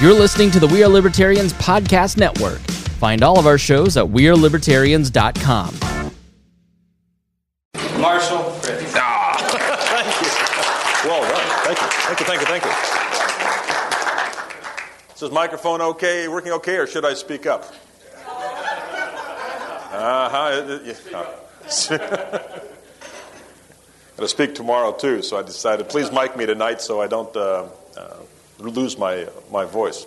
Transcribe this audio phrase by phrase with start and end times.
[0.00, 2.60] You're listening to the We Are Libertarians Podcast Network.
[3.00, 5.74] Find all of our shows at WeareLibertarians.com.
[8.00, 8.86] Marshall, ready.
[8.94, 9.36] Ah,
[9.92, 11.10] thank you.
[11.10, 11.46] Well done.
[11.66, 11.86] Thank you.
[11.86, 12.26] Thank you.
[12.26, 12.46] Thank you.
[12.46, 12.70] Thank you.
[15.14, 16.28] Is this microphone okay?
[16.28, 17.66] Working okay, or should I speak up?
[19.92, 20.78] Uh huh.
[24.16, 27.36] Got to speak tomorrow too, so I decided please mic me tonight so I don't
[27.36, 27.66] uh,
[27.98, 28.16] uh,
[28.60, 30.06] lose my my voice.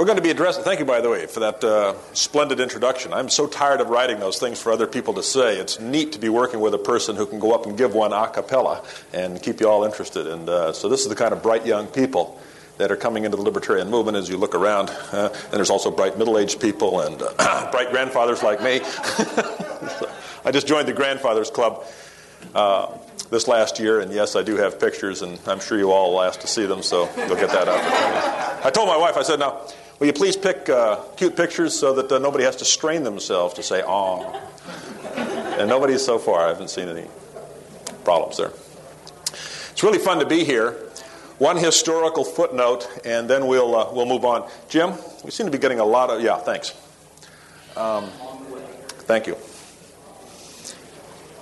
[0.00, 3.12] We're going to be addressing, thank you, by the way, for that uh, splendid introduction.
[3.12, 5.58] I'm so tired of writing those things for other people to say.
[5.58, 8.14] It's neat to be working with a person who can go up and give one
[8.14, 10.26] a cappella and keep you all interested.
[10.26, 12.40] And uh, so, this is the kind of bright young people
[12.78, 14.88] that are coming into the libertarian movement as you look around.
[15.12, 18.80] Uh, and there's also bright middle aged people and uh, bright grandfathers like me.
[20.46, 21.84] I just joined the Grandfathers Club
[22.54, 22.86] uh,
[23.30, 26.22] this last year, and yes, I do have pictures, and I'm sure you all will
[26.22, 28.64] ask to see them, so you'll get that opportunity.
[28.64, 29.60] I told my wife, I said, now,
[29.98, 33.54] will you please pick uh, cute pictures so that uh, nobody has to strain themselves
[33.54, 34.32] to say, "aw"?
[35.58, 37.06] And nobody so far, I haven't seen any
[38.04, 38.52] problems there.
[39.70, 40.72] It's really fun to be here.
[41.38, 44.50] One historical footnote, and then we'll, uh, we'll move on.
[44.68, 44.92] Jim,
[45.24, 46.74] we seem to be getting a lot of, yeah, thanks.
[47.76, 48.10] Um,
[49.06, 49.36] thank you.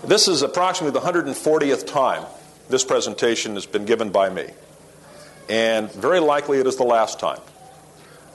[0.05, 2.25] This is approximately the 140th time
[2.69, 4.47] this presentation has been given by me.
[5.49, 7.41] And very likely it is the last time.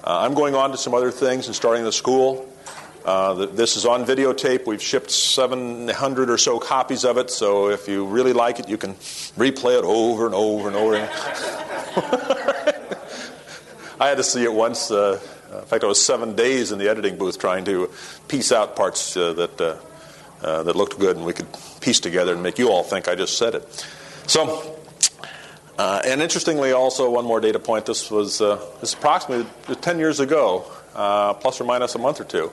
[0.04, 2.50] Uh, I'm going on to some other things and starting the school.
[3.06, 4.66] Uh, this is on videotape.
[4.66, 8.78] We've shipped 700 or so copies of it, so if you really like it, you
[8.78, 8.96] can
[9.36, 10.96] replay it over and over and over.
[14.02, 14.92] I had to see it once.
[14.92, 15.22] Uh,
[15.54, 17.90] in fact, I was seven days in the editing booth trying to
[18.28, 19.62] piece out parts uh, that
[20.44, 21.48] uh, that looked good and we could
[21.82, 23.88] piece together and make you all think I just said it.
[24.28, 24.78] So,
[25.78, 27.86] uh, and interestingly, also one more data point.
[27.86, 32.26] This was uh, this approximately 10 years ago, uh, plus or minus a month or
[32.26, 32.52] two,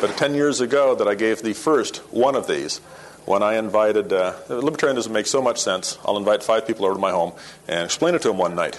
[0.00, 2.78] but 10 years ago that I gave the first one of these.
[3.26, 5.98] When I invited, uh, libertarianism makes so much sense.
[6.04, 7.32] I'll invite five people over to my home
[7.66, 8.78] and explain it to them one night,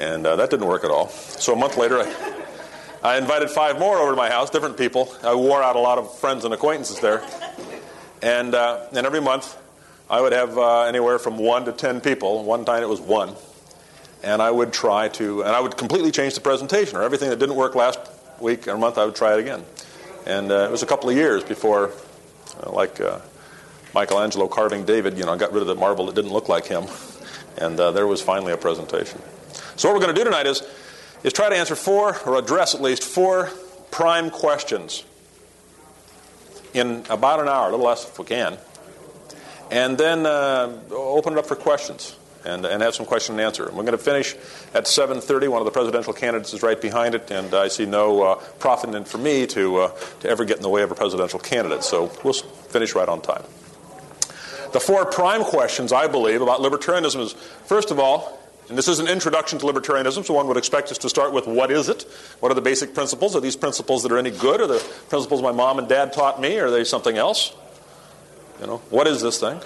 [0.00, 1.08] and uh, that didn't work at all.
[1.08, 2.43] So a month later, I,
[3.04, 5.14] I invited five more over to my house, different people.
[5.22, 7.22] I wore out a lot of friends and acquaintances there.
[8.22, 9.58] And, uh, and every month,
[10.08, 12.44] I would have uh, anywhere from one to ten people.
[12.44, 13.34] One time it was one.
[14.22, 17.38] And I would try to, and I would completely change the presentation, or everything that
[17.38, 18.00] didn't work last
[18.40, 19.62] week or month, I would try it again.
[20.24, 21.90] And uh, it was a couple of years before,
[22.62, 23.18] uh, like uh,
[23.94, 26.64] Michelangelo carving David, you know, I got rid of the marble that didn't look like
[26.66, 26.86] him.
[27.58, 29.20] And uh, there was finally a presentation.
[29.76, 30.62] So, what we're going to do tonight is
[31.24, 33.50] is try to answer four, or address at least four
[33.90, 35.04] prime questions
[36.74, 38.58] in about an hour, a little less if we can,
[39.70, 43.66] and then uh, open it up for questions and, and have some question and answer.
[43.66, 44.34] And we're going to finish
[44.74, 45.48] at 7.30.
[45.48, 48.94] One of the presidential candidates is right behind it, and I see no uh, profit
[48.94, 49.88] in for me to, uh,
[50.20, 51.84] to ever get in the way of a presidential candidate.
[51.84, 53.44] So we'll finish right on time.
[54.72, 58.38] The four prime questions, I believe, about libertarianism is, first of all,
[58.68, 61.46] and this is an introduction to libertarianism, so one would expect us to start with
[61.46, 62.02] what is it?
[62.40, 63.36] What are the basic principles?
[63.36, 64.60] Are these principles that are any good?
[64.60, 66.58] Are the principles my mom and dad taught me?
[66.58, 67.54] Are they something else?
[68.60, 69.60] You know, what is this thing?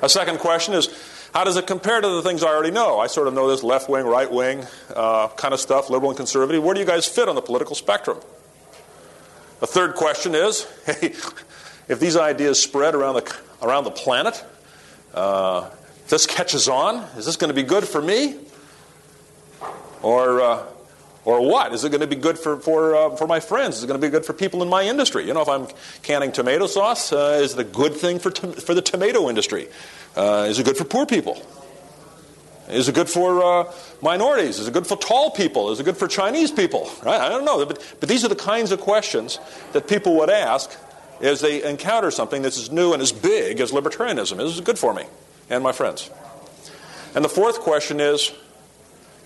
[0.00, 0.88] A second question is
[1.34, 2.98] how does it compare to the things I already know?
[2.98, 4.64] I sort of know this left wing, right wing
[4.94, 6.62] uh, kind of stuff, liberal and conservative.
[6.62, 8.18] Where do you guys fit on the political spectrum?
[9.60, 11.14] A third question is hey,
[11.88, 14.44] if these ideas spread around the, around the planet,
[15.14, 15.70] uh,
[16.08, 18.36] this catches on, is this going to be good for me?
[20.02, 20.66] Or, uh,
[21.24, 21.72] or what?
[21.72, 23.78] Is it going to be good for, for, uh, for my friends?
[23.78, 25.26] Is it going to be good for people in my industry?
[25.26, 25.68] You know, if I'm
[26.02, 29.68] canning tomato sauce, uh, is it a good thing for, to- for the tomato industry?
[30.16, 31.40] Uh, is it good for poor people?
[32.68, 34.58] Is it good for uh, minorities?
[34.58, 35.70] Is it good for tall people?
[35.70, 36.90] Is it good for Chinese people?
[37.02, 37.20] Right?
[37.20, 37.64] I don't know.
[37.66, 39.38] But, but these are the kinds of questions
[39.72, 40.76] that people would ask
[41.20, 44.40] as they encounter something that's as new and as big as libertarianism.
[44.40, 45.04] Is it good for me?
[45.50, 46.10] And my friends.
[47.14, 48.32] And the fourth question is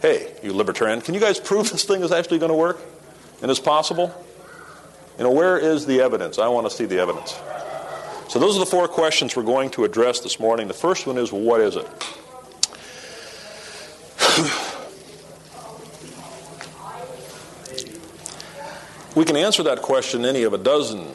[0.03, 2.79] hey, you libertarian, can you guys prove this thing is actually going to work
[3.43, 4.12] and is possible?
[5.19, 6.38] You know, where is the evidence?
[6.38, 7.38] I want to see the evidence.
[8.29, 10.69] So, those are the four questions we're going to address this morning.
[10.69, 11.87] The first one is what is it?
[19.17, 21.06] we can answer that question any of a dozen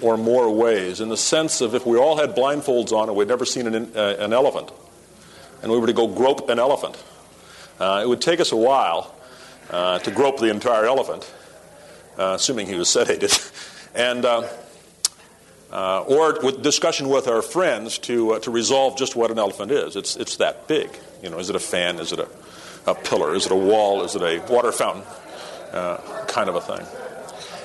[0.00, 3.28] or more ways, in the sense of if we all had blindfolds on and we'd
[3.28, 4.70] never seen an, uh, an elephant,
[5.62, 7.02] and we were to go grope an elephant,
[7.80, 9.14] uh, it would take us a while
[9.70, 11.32] uh, to grope the entire elephant,
[12.18, 13.32] uh, assuming he was sedated,
[13.94, 14.46] and uh,
[15.72, 19.96] uh, or with discussion with our friends to to resolve just what an elephant is.
[19.96, 20.90] It's it's that big.
[21.22, 21.98] You know, is it a fan?
[21.98, 22.28] Is it a
[22.86, 23.34] a pillar?
[23.34, 24.04] Is it a wall?
[24.04, 25.02] Is it a water fountain?
[26.28, 26.86] Kind of a thing.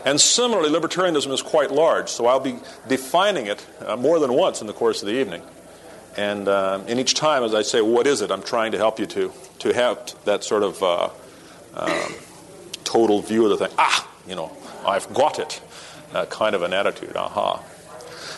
[0.06, 2.58] And similarly, libertarianism is quite large, so I'll be
[2.88, 5.42] defining it uh, more than once in the course of the evening.
[6.18, 8.32] And uh, in each time, as I say, what is it?
[8.32, 11.10] I'm trying to help you to, to have that sort of uh,
[11.76, 12.14] um,
[12.84, 13.76] total view of the thing.
[13.78, 14.52] Ah, you know,
[14.86, 15.62] I've got it.
[16.14, 17.16] Uh, kind of an attitude.
[17.16, 17.64] Aha.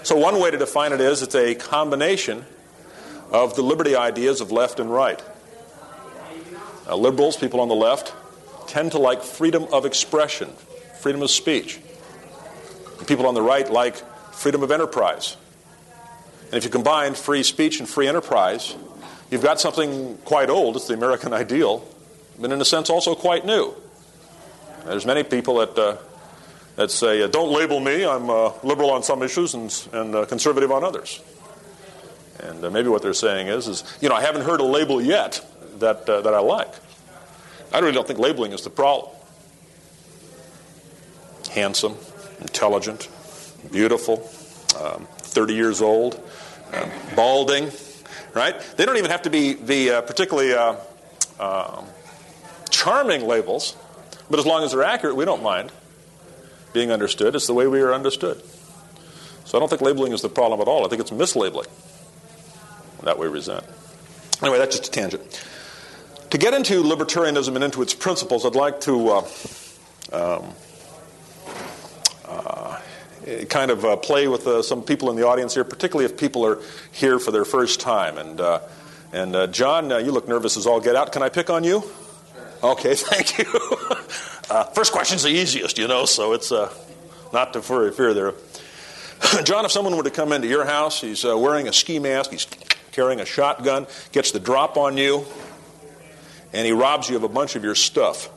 [0.04, 2.45] So, one way to define it is it's a combination
[3.31, 5.21] of the liberty ideas of left and right.
[6.88, 8.13] Uh, liberals, people on the left,
[8.68, 10.50] tend to like freedom of expression,
[11.03, 11.81] freedom of speech.
[13.07, 13.97] people on the right like
[14.33, 15.35] freedom of enterprise.
[16.45, 18.73] And if you combine free speech and free enterprise,
[19.29, 20.77] you've got something quite old.
[20.77, 21.85] It's the American ideal,
[22.39, 23.73] but in a sense also quite new.
[24.85, 25.97] There's many people that, uh,
[26.77, 30.25] that say, uh, don't label me, I'm uh, liberal on some issues and, and uh,
[30.25, 31.21] conservative on others.
[32.39, 35.01] And uh, maybe what they're saying is, is, you know, I haven't heard a label
[35.01, 35.45] yet
[35.79, 36.73] that, uh, that I like.
[37.73, 39.11] I really don't think labeling is the problem.
[41.53, 41.97] Handsome,
[42.41, 43.09] intelligent,
[43.71, 44.29] beautiful,
[44.79, 46.19] um, 30 years old,
[46.73, 47.71] uh, balding,
[48.33, 48.59] right?
[48.75, 50.75] They don't even have to be the uh, particularly uh,
[51.39, 51.85] um,
[52.69, 53.75] charming labels,
[54.29, 55.71] but as long as they're accurate, we don't mind
[56.73, 57.35] being understood.
[57.35, 58.41] It's the way we are understood.
[59.45, 60.85] So I don't think labeling is the problem at all.
[60.85, 61.67] I think it's mislabeling
[63.03, 63.63] that we resent.
[64.41, 65.45] Anyway, that's just a tangent.
[66.31, 69.27] To get into libertarianism and into its principles, I'd like to uh,
[70.11, 70.53] um,
[72.33, 72.80] uh,
[73.50, 76.45] kind of uh, play with uh, some people in the audience here, particularly if people
[76.45, 76.59] are
[76.91, 78.18] here for their first time.
[78.18, 78.59] And, uh,
[79.12, 81.12] and uh, John, you look nervous as all get out.
[81.12, 81.83] Can I pick on you?
[82.63, 83.45] Okay, thank you.
[84.74, 86.51] first question's the easiest, you know, so it's
[87.31, 88.33] not to fear there.
[89.44, 92.45] John, if someone were to come into your house, he's wearing a ski mask, he's
[92.91, 95.25] carrying a shotgun, gets the drop on you,
[96.53, 98.29] and he robs you of a bunch of your stuff.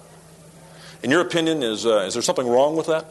[1.02, 3.06] In your opinion, is, uh, is there something wrong with that?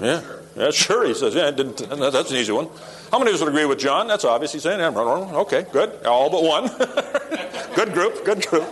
[0.00, 0.22] Yeah,
[0.56, 1.06] yeah, sure.
[1.06, 2.68] He says, yeah, that's an easy one.
[3.10, 4.06] How many of us would agree with John?
[4.06, 4.52] That's obvious.
[4.52, 6.04] He's saying, yeah, okay, good.
[6.06, 6.68] All but one.
[7.74, 8.68] good group, good group.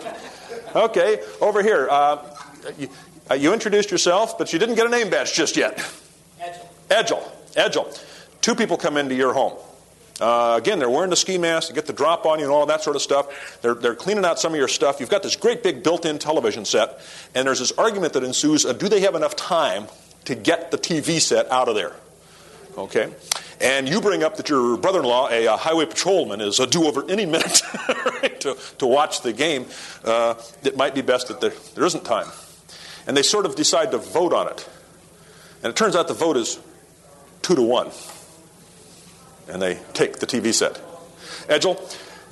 [0.74, 1.88] Okay, over here.
[1.90, 2.18] Uh,
[2.78, 2.88] you,
[3.30, 5.78] uh, you, introduced yourself, but you didn't get a name badge just yet.
[6.38, 6.68] Edgel.
[6.90, 7.32] Edgel.
[7.54, 8.04] Edgel.
[8.40, 9.54] Two people come into your home.
[10.20, 12.64] Uh, again, they're wearing the ski mask They get the drop on you and all
[12.66, 13.60] that sort of stuff.
[13.60, 15.00] They're, they're cleaning out some of your stuff.
[15.00, 17.00] You've got this great big built in television set,
[17.34, 19.86] and there's this argument that ensues uh, do they have enough time
[20.26, 21.92] to get the TV set out of there?
[22.76, 23.12] Okay?
[23.60, 26.66] And you bring up that your brother in law, a, a, highway patrolman, is uh,
[26.66, 29.66] due over any minute right, to, to watch the game.
[30.04, 32.26] Uh, it might be best that there, there isn't time.
[33.06, 34.68] And they sort of decide to vote on it.
[35.62, 36.60] And it turns out the vote is
[37.40, 37.90] two to one
[39.48, 40.80] and they take the TV set.
[41.48, 41.80] Edgel,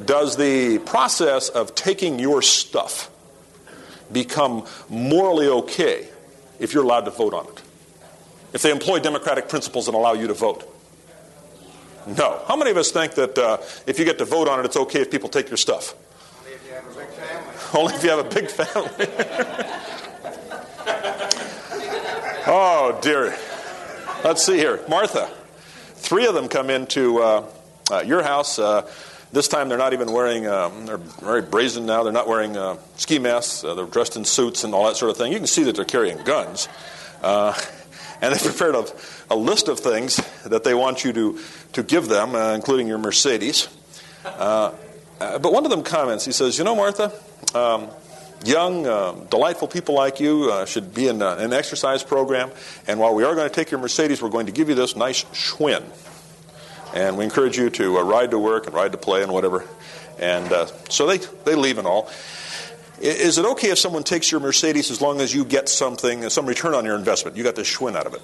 [0.04, 3.10] does the process of taking your stuff
[4.10, 6.08] become morally okay
[6.58, 7.62] if you're allowed to vote on it?
[8.54, 10.70] If they employ democratic principles and allow you to vote?
[12.06, 12.40] No.
[12.46, 14.76] How many of us think that uh, if you get to vote on it, it's
[14.76, 15.94] okay if people take your stuff?
[16.44, 17.54] Only if you have a big family.
[17.74, 19.06] Only if you have a big family.
[22.46, 23.36] oh, dear.
[24.22, 24.80] Let's see here.
[24.88, 25.28] Martha.
[25.96, 27.46] Three of them come into uh,
[27.90, 28.60] uh, your house.
[28.60, 28.88] Uh,
[29.32, 32.04] this time they're not even wearing, um, they're very brazen now.
[32.04, 33.64] They're not wearing uh, ski masks.
[33.64, 35.32] Uh, they're dressed in suits and all that sort of thing.
[35.32, 36.68] You can see that they're carrying guns.
[38.20, 38.86] Uh, and they prepared a,
[39.30, 41.38] a, list of things that they want you to,
[41.72, 43.68] to give them, including your Mercedes.
[44.24, 44.72] but
[45.42, 47.12] one of them comments, he says, You know, Martha,
[47.54, 47.88] um,
[48.44, 52.50] young, uh, delightful people like you uh, should be in uh, an exercise program.
[52.86, 54.96] And while we are going to take your Mercedes, we're going to give you this
[54.96, 55.84] nice Schwinn.
[56.94, 59.64] And we encourage you to uh, ride to work and ride to play and whatever.
[60.18, 62.10] And uh, so they, they leave and all.
[63.00, 66.46] Is it okay if someone takes your Mercedes as long as you get something, some
[66.46, 67.36] return on your investment?
[67.36, 68.22] You got the Schwinn out of it.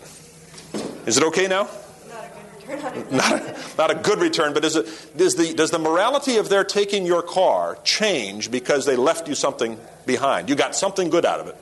[1.08, 1.68] Is it okay now?
[2.08, 3.54] not, a, good return.
[3.78, 7.04] not a good return, but is it, does, the, does the morality of their taking
[7.04, 10.48] your car change because they left you something behind?
[10.48, 11.56] You got something good out of it.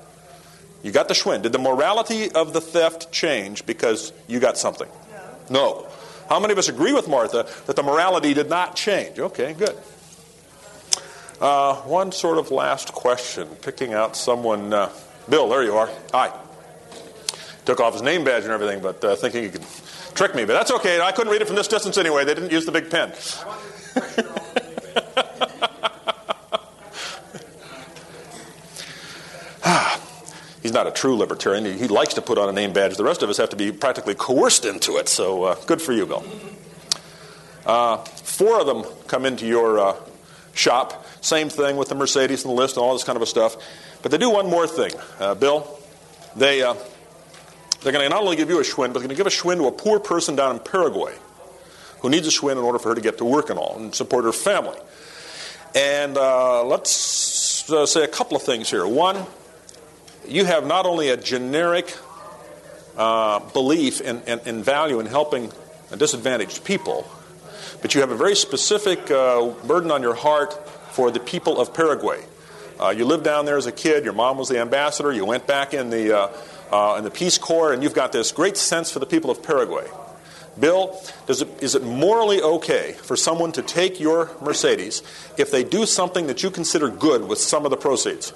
[0.82, 1.42] You got the Schwinn.
[1.42, 4.88] Did the morality of the theft change because you got something?
[5.50, 5.80] No.
[5.82, 5.88] no.
[6.28, 9.18] How many of us agree with Martha that the morality did not change?
[9.18, 9.76] Okay, good.
[11.40, 14.72] Uh, one sort of last question, picking out someone.
[14.72, 14.90] Uh,
[15.28, 15.88] Bill, there you are.
[16.12, 16.36] Hi.
[17.64, 19.64] Took off his name badge and everything, but uh, thinking he could
[20.14, 21.00] trick me, but that's okay.
[21.00, 22.24] I couldn't read it from this distance anyway.
[22.24, 23.10] They didn't use the big pen.
[30.62, 31.64] He's not a true libertarian.
[31.64, 32.96] He, he, likes to put on a name badge.
[32.96, 35.08] The rest of us have to be practically coerced into it.
[35.08, 36.24] So uh, good for you, Bill.
[37.64, 39.96] Uh, four of them come into your uh,
[40.52, 43.56] shop Same thing with the Mercedes and the list and all this kind of stuff.
[44.00, 45.68] But they do one more thing, uh, Bill.
[46.34, 46.72] They, uh,
[47.82, 49.30] they're going to not only give you a Schwinn, but they're going to give a
[49.30, 51.14] Schwinn to a poor person down in Paraguay
[52.00, 53.94] who needs a Schwinn in order for her to get to work and all and
[53.94, 54.78] support her family.
[55.74, 58.86] And uh, let's uh, say a couple of things here.
[58.86, 59.26] One,
[60.26, 61.94] you have not only a generic
[62.96, 65.52] uh, belief in, in, in, value in helping
[65.94, 67.06] disadvantaged people,
[67.82, 70.58] but you have a very specific uh, burden on your heart
[70.98, 72.20] for the people of Paraguay.
[72.80, 74.02] Uh, you lived down there as a kid.
[74.02, 75.12] Your mom was the ambassador.
[75.12, 76.28] You went back in the uh,
[76.72, 79.40] uh, in the Peace Corps, and you've got this great sense for the people of
[79.40, 79.86] Paraguay.
[80.58, 85.04] Bill, it, is it morally okay for someone to take your Mercedes
[85.36, 88.34] if they do something that you consider good with some of the proceeds?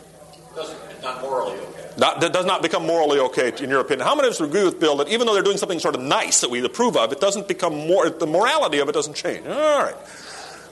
[0.55, 1.91] Doesn't, not morally okay.
[1.99, 4.07] Not, that does not become morally okay, in your opinion.
[4.07, 6.01] How many of us agree with Bill that even though they're doing something sort of
[6.01, 9.49] nice that we approve of, it doesn't become more, the morality of it doesn't change?
[9.49, 9.97] All right.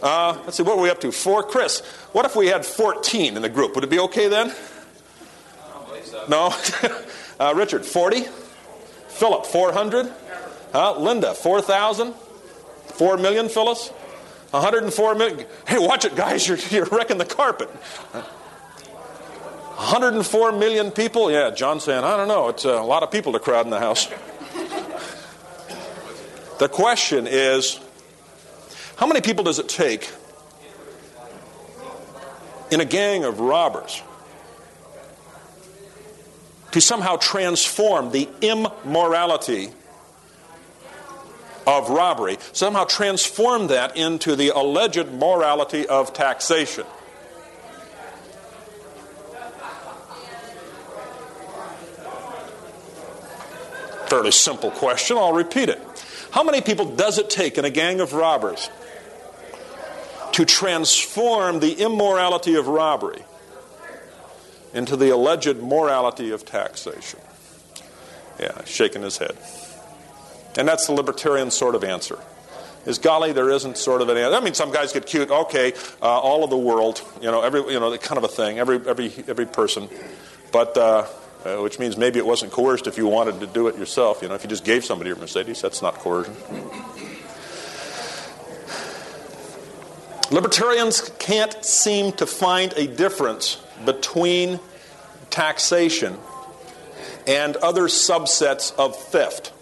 [0.02, 1.12] Uh, let's see, what were we up to?
[1.12, 1.42] Four.
[1.42, 1.80] Chris,
[2.12, 3.74] what if we had 14 in the group?
[3.74, 4.52] Would it be okay then?
[6.04, 6.24] So.
[6.28, 6.54] No?
[7.40, 8.24] uh, Richard, 40?
[9.08, 10.12] Philip, 400?
[10.72, 12.14] Uh, Linda, 4,000?
[12.14, 13.90] 4 million, Phyllis?
[14.50, 15.46] 104 million?
[15.66, 17.68] Hey, watch it, guys, you're, you're wrecking the carpet.
[17.68, 21.30] 104 million people?
[21.30, 23.78] Yeah, John saying, I don't know, it's a lot of people to crowd in the
[23.78, 24.06] house.
[26.58, 27.80] the question is
[29.00, 30.12] how many people does it take
[32.70, 34.02] in a gang of robbers
[36.72, 39.70] to somehow transform the immorality
[41.66, 46.84] of robbery, somehow transform that into the alleged morality of taxation?
[54.08, 55.80] Fairly simple question, I'll repeat it.
[56.32, 58.68] How many people does it take in a gang of robbers
[60.32, 63.24] to transform the immorality of robbery
[64.72, 67.20] into the alleged morality of taxation.
[68.38, 69.36] Yeah, shaking his head.
[70.56, 72.18] And that's the libertarian sort of answer.
[72.86, 74.34] Is golly, there isn't sort of an answer.
[74.34, 75.30] I mean, some guys get cute.
[75.30, 78.58] Okay, uh, all of the world, you know, every, you know, kind of a thing.
[78.58, 79.88] Every, every, every person,
[80.50, 81.06] but uh,
[81.44, 84.22] uh, which means maybe it wasn't coerced if you wanted to do it yourself.
[84.22, 86.34] You know, if you just gave somebody your Mercedes, that's not coercion.
[90.30, 94.60] Libertarians can't seem to find a difference between
[95.28, 96.16] taxation
[97.26, 99.52] and other subsets of theft.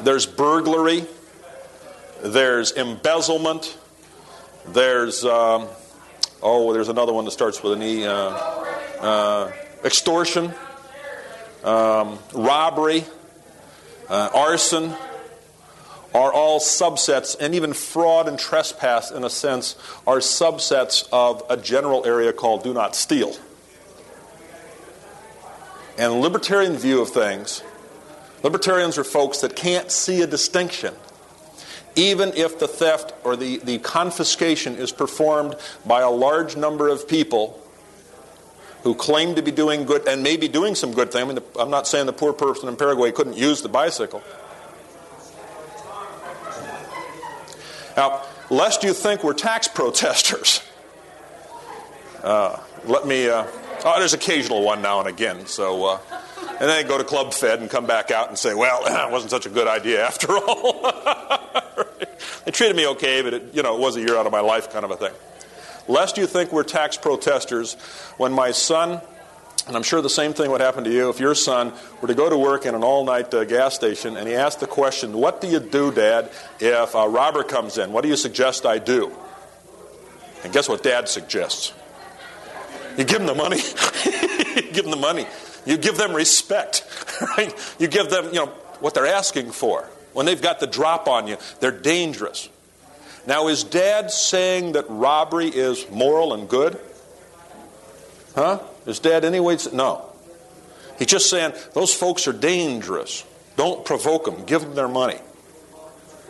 [0.00, 1.04] There's burglary,
[2.22, 3.76] there's embezzlement,
[4.66, 5.68] there's, um,
[6.42, 9.52] oh, there's another one that starts with an E, uh, uh,
[9.84, 10.54] extortion,
[11.62, 13.04] um, robbery,
[14.08, 14.94] uh, arson
[16.14, 19.76] are all subsets, and even fraud and trespass, in a sense,
[20.06, 23.34] are subsets of a general area called do not steal.
[25.96, 27.62] And libertarian view of things,
[28.42, 30.94] libertarians are folks that can't see a distinction.
[31.96, 37.08] Even if the theft or the, the confiscation is performed by a large number of
[37.08, 37.60] people
[38.82, 41.22] who claim to be doing good and maybe doing some good thing.
[41.22, 44.22] I mean, I'm not saying the poor person in Paraguay couldn't use the bicycle.
[48.00, 50.62] Now, lest you think we're tax protesters,
[52.24, 53.28] uh, let me.
[53.28, 53.46] Uh,
[53.84, 55.44] oh, there's occasional one now and again.
[55.44, 55.98] So, uh,
[56.48, 59.30] and then go to Club Fed and come back out and say, "Well, it wasn't
[59.30, 60.80] such a good idea after all."
[62.46, 64.40] they treated me okay, but it, you know, it was a year out of my
[64.40, 65.12] life, kind of a thing.
[65.86, 67.74] Lest you think we're tax protesters,
[68.16, 69.02] when my son
[69.70, 72.14] and I'm sure the same thing would happen to you if your son were to
[72.14, 75.12] go to work in an all night uh, gas station and he asked the question,
[75.12, 77.92] What do you do, Dad, if a robber comes in?
[77.92, 79.12] What do you suggest I do?
[80.42, 81.72] And guess what Dad suggests?
[82.98, 83.58] You give him the money.
[84.72, 85.24] give them the money.
[85.64, 86.84] You give them respect.
[87.20, 87.54] Right?
[87.78, 88.46] You give them, you know,
[88.80, 89.86] what they're asking for.
[90.14, 92.48] When they've got the drop on you, they're dangerous.
[93.26, 96.80] Now, is Dad saying that robbery is moral and good?
[98.34, 98.60] Huh?
[98.86, 99.56] Is dad anyway?
[99.72, 100.06] No.
[100.98, 103.24] He's just saying those folks are dangerous.
[103.56, 104.44] Don't provoke them.
[104.44, 105.18] Give them their money.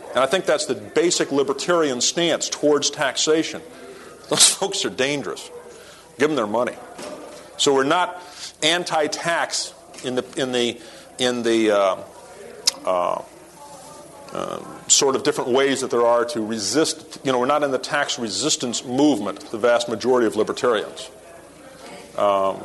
[0.09, 3.61] And I think that's the basic libertarian stance towards taxation.
[4.29, 5.49] Those folks are dangerous.
[6.17, 6.75] Give them their money.
[7.57, 8.21] So we're not
[8.61, 10.81] anti-tax in the in the
[11.17, 11.97] in the uh,
[12.85, 13.21] uh,
[14.33, 17.19] uh, sort of different ways that there are to resist.
[17.23, 19.39] You know, we're not in the tax resistance movement.
[19.51, 21.09] The vast majority of libertarians.
[22.17, 22.61] Um,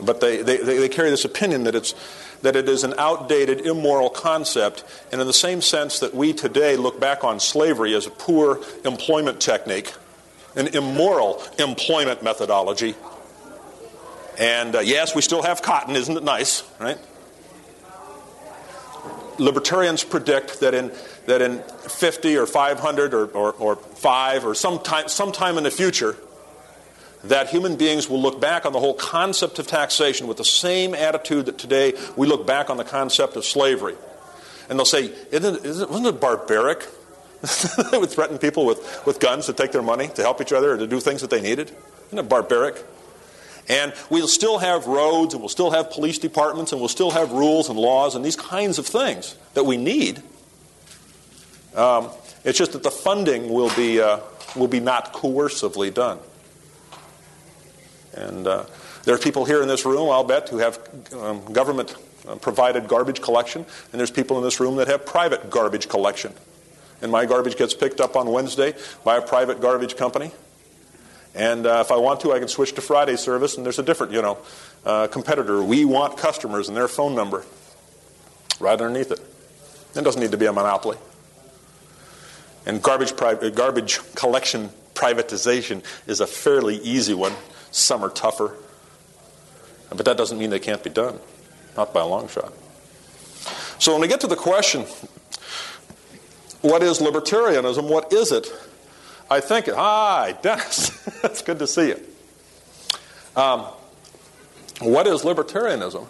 [0.00, 1.94] but they, they, they carry this opinion that, it's,
[2.42, 6.76] that it is an outdated, immoral concept, and in the same sense that we today
[6.76, 9.92] look back on slavery as a poor employment technique,
[10.54, 12.94] an immoral employment methodology.
[14.38, 16.98] And uh, yes, we still have cotton, isn't it nice, right?
[19.38, 20.92] Libertarians predict that in,
[21.26, 26.16] that in 50 or 500 or, or, or 5 or sometime, sometime in the future,
[27.24, 30.94] that human beings will look back on the whole concept of taxation with the same
[30.94, 33.96] attitude that today we look back on the concept of slavery.
[34.68, 36.86] And they'll say, isn't it, isn't it barbaric?
[37.90, 40.72] they would threaten people with, with guns to take their money, to help each other,
[40.72, 41.72] or to do things that they needed.
[42.08, 42.84] Isn't it barbaric?
[43.68, 47.32] And we'll still have roads, and we'll still have police departments, and we'll still have
[47.32, 50.22] rules and laws and these kinds of things that we need.
[51.74, 52.10] Um,
[52.44, 54.20] it's just that the funding will be, uh,
[54.56, 56.18] will be not coercively done.
[58.14, 58.64] And uh,
[59.04, 60.78] there are people here in this room, I'll bet, who have
[61.12, 61.94] um, government
[62.26, 66.32] uh, provided garbage collection, and there's people in this room that have private garbage collection.
[67.00, 68.74] And my garbage gets picked up on Wednesday
[69.04, 70.32] by a private garbage company.
[71.34, 73.82] And uh, if I want to, I can switch to Friday service, and there's a
[73.82, 74.38] different, you know,
[74.84, 75.62] uh, competitor.
[75.62, 77.44] We want customers and their phone number
[78.58, 79.20] right underneath it.
[79.94, 80.96] It doesn't need to be a monopoly.
[82.66, 87.32] And garbage, pri- garbage collection privatization is a fairly easy one.
[87.70, 88.54] Some are tougher.
[89.90, 91.18] But that doesn't mean they can't be done,
[91.76, 92.52] not by a long shot.
[93.78, 94.82] So when we get to the question,
[96.60, 97.88] what is libertarianism?
[97.88, 98.48] What is it?
[99.30, 101.06] I think, hi, Dennis.
[101.22, 102.00] it's good to see you.
[103.36, 103.66] Um,
[104.80, 106.06] what is libertarianism?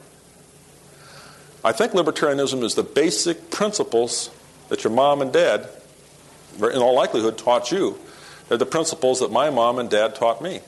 [1.64, 4.30] I think libertarianism is the basic principles
[4.68, 5.68] that your mom and dad,
[6.56, 7.98] in all likelihood, taught you.
[8.48, 10.60] They're the principles that my mom and dad taught me.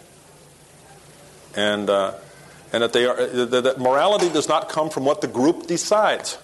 [1.57, 2.14] And, uh,
[2.73, 6.38] and that, they are, that morality does not come from what the group decides.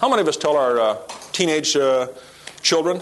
[0.00, 0.98] How many of us tell our uh,
[1.32, 2.08] teenage uh,
[2.62, 3.00] children,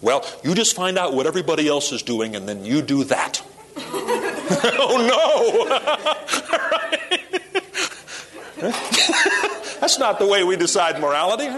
[0.00, 3.42] well, you just find out what everybody else is doing and then you do that?
[3.76, 4.98] oh
[8.60, 8.70] no!
[9.80, 11.48] That's not the way we decide morality.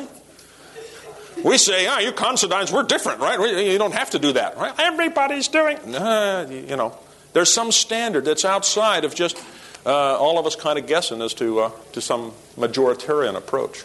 [1.44, 3.38] We say, ah, oh, you Considines, we're different, right?
[3.38, 4.74] You don't have to do that, right?
[4.78, 5.94] Everybody's doing.
[5.94, 6.98] Uh, you know,
[7.36, 9.36] there's some standard that's outside of just
[9.84, 13.84] uh, all of us kind of guessing as to uh, to some majoritarian approach.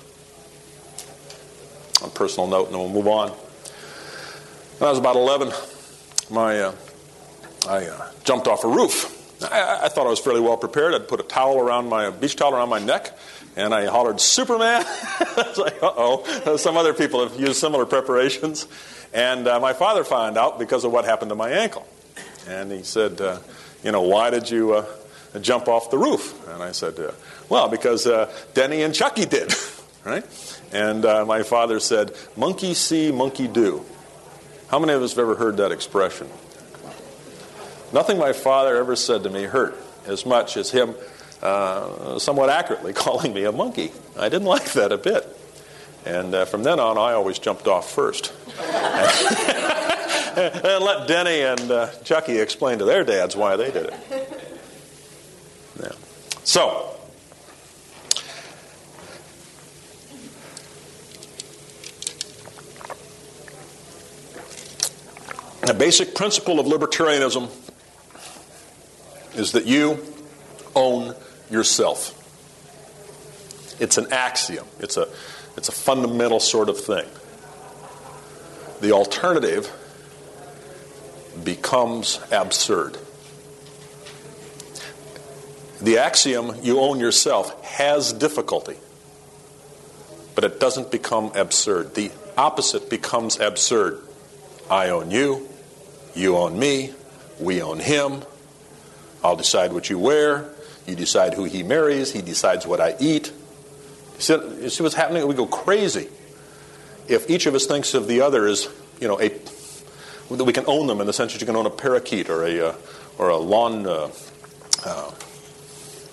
[2.02, 3.32] On personal note, and then we'll move on.
[4.80, 5.52] When I was about 11,
[6.30, 6.76] my uh,
[7.68, 9.18] I uh, jumped off a roof.
[9.44, 10.94] I, I, thought I was fairly well prepared.
[10.94, 13.18] I'd put a towel around my beach towel around my neck,
[13.58, 14.86] and I hollered Superman.
[14.88, 16.56] I was like, uh oh.
[16.58, 18.66] Some other people have used similar preparations,
[19.14, 21.86] and uh, my father found out because of what happened to my ankle,
[22.48, 23.40] and he said, uh,
[23.84, 24.86] you know, why did you uh,
[25.40, 26.48] jump off the roof?
[26.50, 27.12] And I said, uh,
[27.50, 29.54] well, because uh, Denny and Chucky did,
[30.06, 30.26] right?
[30.72, 33.86] And my father said, monkey see, monkey do.
[34.70, 36.30] How many of us have ever heard that expression?
[37.94, 39.78] Nothing my father ever said to me hurt
[40.08, 40.96] as much as him
[41.42, 43.92] uh, somewhat accurately calling me a monkey.
[44.18, 45.28] I didn't like that a bit.
[46.06, 48.34] And uh, from then on, I always jumped off first.
[50.38, 54.44] and let Denny and uh, Chucky explain to their dads why they did it.
[55.82, 55.92] Yeah.
[56.44, 56.98] So,
[65.64, 67.50] the basic principle of libertarianism
[69.36, 70.00] is that you
[70.76, 71.14] own
[71.50, 72.18] yourself.
[73.82, 75.08] It's an axiom, it's a,
[75.58, 77.06] it's a fundamental sort of thing.
[78.80, 79.70] The alternative
[81.44, 82.98] becomes absurd.
[85.82, 88.78] The axiom, you own yourself, has difficulty,
[90.36, 91.96] but it doesn't become absurd.
[91.96, 94.00] The opposite becomes absurd.
[94.70, 95.50] I own you,
[96.16, 96.94] you own me,
[97.40, 98.22] we own him,
[99.24, 100.50] I'll decide what you wear.
[100.88, 102.12] You decide who he marries.
[102.12, 103.32] He decides what I eat.
[104.18, 105.28] See, you see what's happening?
[105.28, 106.08] We go crazy.
[107.08, 108.68] If each of us thinks of the other as,
[109.00, 109.30] you know, a,
[110.38, 112.46] that we can own them in the sense that you can own a parakeet or
[112.46, 112.76] a, uh,
[113.18, 114.10] or a lawn uh,
[114.86, 115.12] uh,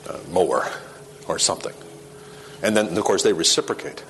[0.09, 0.67] uh mower
[1.27, 1.75] or something.
[2.63, 4.03] And then, of course, they reciprocate.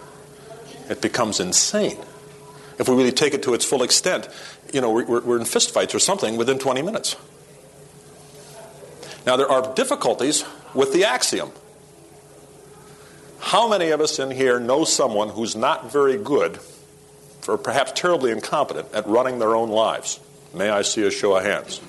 [0.88, 1.98] It becomes insane.
[2.78, 4.28] If we really take it to its full extent,
[4.72, 7.16] you know, we're, we're in fistfights or something within 20 minutes.
[9.26, 10.44] Now, there are difficulties
[10.74, 11.50] with the axiom.
[13.40, 16.58] How many of us in here know someone who's not very good,
[17.48, 20.20] or perhaps terribly incompetent, at running their own lives?
[20.54, 21.80] May I see a show of hands?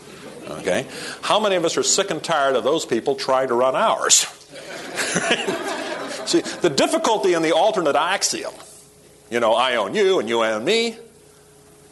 [0.47, 0.87] Okay.
[1.21, 4.19] How many of us are sick and tired of those people trying to run ours?
[6.25, 8.53] see, the difficulty in the alternate axiom,
[9.29, 10.97] you know, I own you and you own me,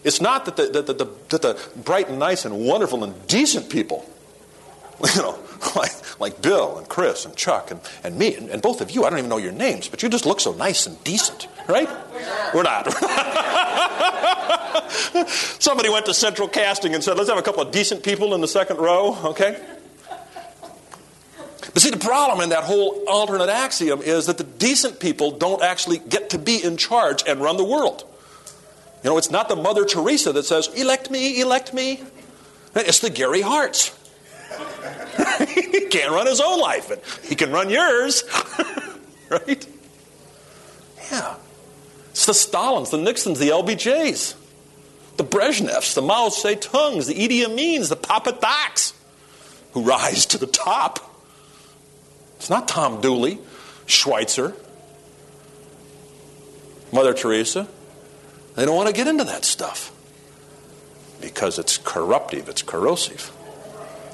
[0.03, 3.69] It's not that the, that the, that the bright and nice and wonderful and decent
[3.69, 4.05] people,
[5.15, 5.37] you know,
[5.75, 9.05] like, like Bill and Chris and Chuck and, and me and, and both of you,
[9.05, 11.89] I don't even know your names, but you just look so nice and decent, right?
[12.53, 12.91] We're not.
[15.59, 18.41] Somebody went to Central Casting and said, let's have a couple of decent people in
[18.41, 19.59] the second row, okay?
[21.73, 25.61] But see, the problem in that whole alternate axiom is that the decent people don't
[25.61, 28.03] actually get to be in charge and run the world.
[29.03, 32.01] You know, it's not the Mother Teresa that says, elect me, elect me.
[32.75, 33.97] It's the Gary Harts.
[35.45, 38.23] He can't run his own life, but he can run yours.
[39.29, 39.67] right?
[41.11, 41.35] Yeah.
[42.11, 44.35] It's the Stalins, the Nixons, the LBJs,
[45.17, 48.93] the Brezhnevs, the Mao Zedongs, the Idi Amins, the Papa Docs
[49.73, 50.99] who rise to the top.
[52.37, 53.39] It's not Tom Dooley,
[53.85, 54.55] Schweitzer,
[56.91, 57.67] Mother Teresa.
[58.55, 59.91] They don't want to get into that stuff
[61.21, 63.31] because it's corruptive, it's corrosive.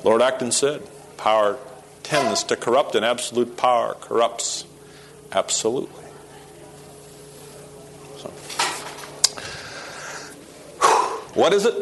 [0.03, 0.81] Lord Acton said,
[1.23, 1.57] power
[2.03, 4.65] tends to corrupt, and absolute power corrupts
[5.31, 6.03] absolutely.
[8.17, 8.29] So,
[11.33, 11.73] what is it?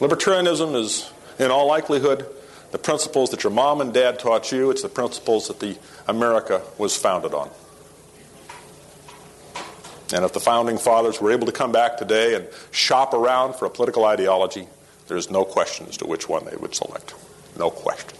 [0.00, 2.26] Libertarianism is, in all likelihood,
[2.70, 4.70] the principles that your mom and dad taught you.
[4.70, 7.50] It's the principles that the America was founded on.
[10.14, 13.66] And if the founding fathers were able to come back today and shop around for
[13.66, 14.66] a political ideology,
[15.08, 17.14] there's no question as to which one they would select.
[17.58, 18.18] No question.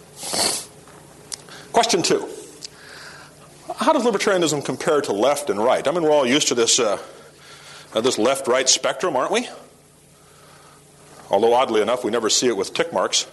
[1.71, 2.27] Question two
[3.75, 5.87] How does libertarianism compare to left and right?
[5.87, 6.97] I mean, we're all used to this, uh,
[7.93, 9.47] uh, this left right spectrum, aren't we?
[11.29, 13.27] Although, oddly enough, we never see it with tick marks.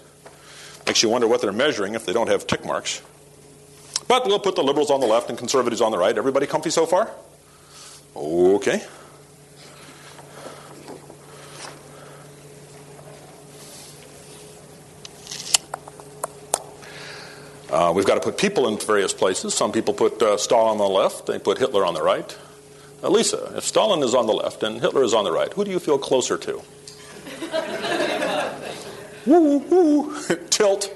[0.86, 3.02] Makes you wonder what they're measuring if they don't have tick marks.
[4.06, 6.16] But we'll put the liberals on the left and conservatives on the right.
[6.16, 7.10] Everybody comfy so far?
[8.14, 8.84] Okay.
[17.70, 19.54] Uh, we've got to put people in various places.
[19.54, 22.36] Some people put uh, Stalin on the left, they put Hitler on the right.
[23.02, 25.64] Uh, Lisa, if Stalin is on the left and Hitler is on the right, who
[25.64, 26.62] do you feel closer to?
[29.26, 30.16] woo, woo,
[30.50, 30.92] tilt.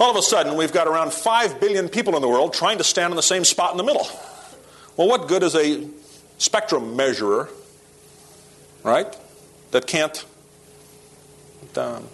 [0.00, 2.84] All of a sudden, we've got around 5 billion people in the world trying to
[2.84, 4.06] stand in the same spot in the middle.
[4.96, 5.86] Well, what good is a
[6.38, 7.48] spectrum measurer,
[8.82, 9.14] right,
[9.70, 10.24] that can't,
[11.76, 12.08] um,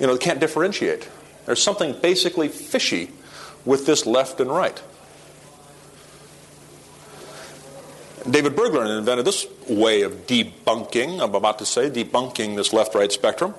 [0.00, 1.08] you know, can't differentiate?
[1.46, 3.10] There's something basically fishy
[3.64, 4.80] with this left and right.
[8.28, 13.12] David Bergland invented this way of debunking, I'm about to say, debunking this left right
[13.12, 13.54] spectrum.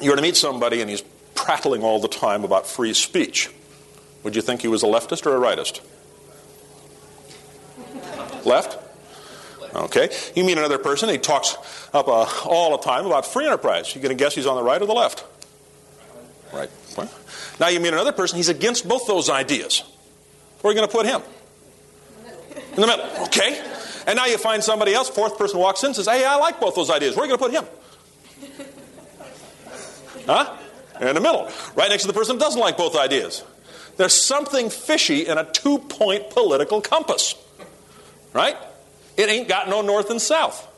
[0.00, 1.02] You're to meet somebody and he's
[1.34, 3.50] prattling all the time about free speech.
[4.24, 5.80] Would you think he was a leftist or a rightist?
[8.44, 8.78] Left?
[9.74, 10.10] Okay.
[10.34, 11.56] You meet another person, he talks
[11.94, 13.94] up uh, all the time about free enterprise.
[13.94, 15.24] You're going to guess he's on the right or the left?
[16.52, 16.70] Right.
[17.58, 19.82] Now you meet another person, he's against both those ideas.
[20.60, 21.22] Where are you going to put him?
[22.74, 23.06] In the middle.
[23.24, 23.60] Okay.
[24.06, 26.60] And now you find somebody else, fourth person walks in and says, Hey, I like
[26.60, 27.16] both those ideas.
[27.16, 27.82] Where are you going to put him?
[30.26, 30.56] Huh?
[31.00, 31.50] In the middle.
[31.74, 33.42] Right next to the person who doesn't like both ideas.
[33.96, 37.34] There's something fishy in a two point political compass.
[38.32, 38.56] Right?
[39.16, 40.68] It ain't got no north and south.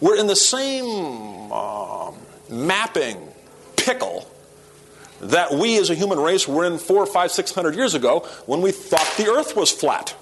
[0.00, 2.16] We're in the same um,
[2.48, 3.16] mapping
[3.88, 4.30] pickle
[5.22, 8.60] that we as a human race were in four, five, six hundred years ago when
[8.60, 10.14] we thought the earth was flat.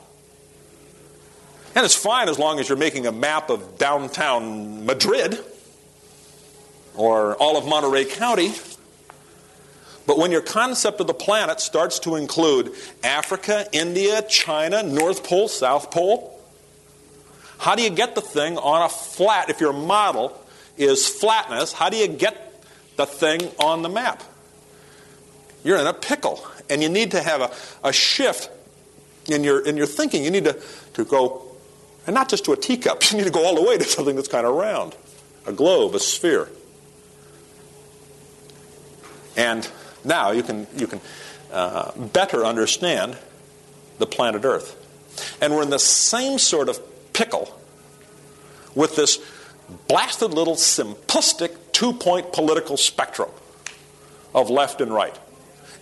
[1.75, 5.39] And it's fine as long as you're making a map of downtown Madrid
[6.95, 8.53] or all of Monterey County.
[10.07, 15.49] But when your concept of the planet starts to include Africa, India, China, North Pole,
[15.49, 16.41] South Pole,
[17.59, 19.51] how do you get the thing on a flat?
[19.51, 20.41] If your model
[20.79, 22.46] is flatness, how do you get
[22.97, 24.23] the thing on the map.
[25.65, 28.51] You're in a pickle, and you need to have a, a shift
[29.29, 30.25] in your, in your thinking.
[30.25, 30.61] You need to,
[30.95, 31.43] to go,
[32.07, 34.17] and not just to a teacup, you need to go all the way to something
[34.17, 34.95] that's kind of round
[35.47, 36.49] a globe, a sphere.
[39.37, 39.69] And
[40.05, 41.01] now you can, you can
[41.53, 43.17] uh, better understand
[43.99, 44.83] the planet Earth.
[45.41, 46.81] And we're in the same sort of
[47.13, 47.57] pickle
[48.75, 49.19] with this
[49.89, 53.29] blasted little simplistic two point political spectrum
[54.35, 55.15] of left and right.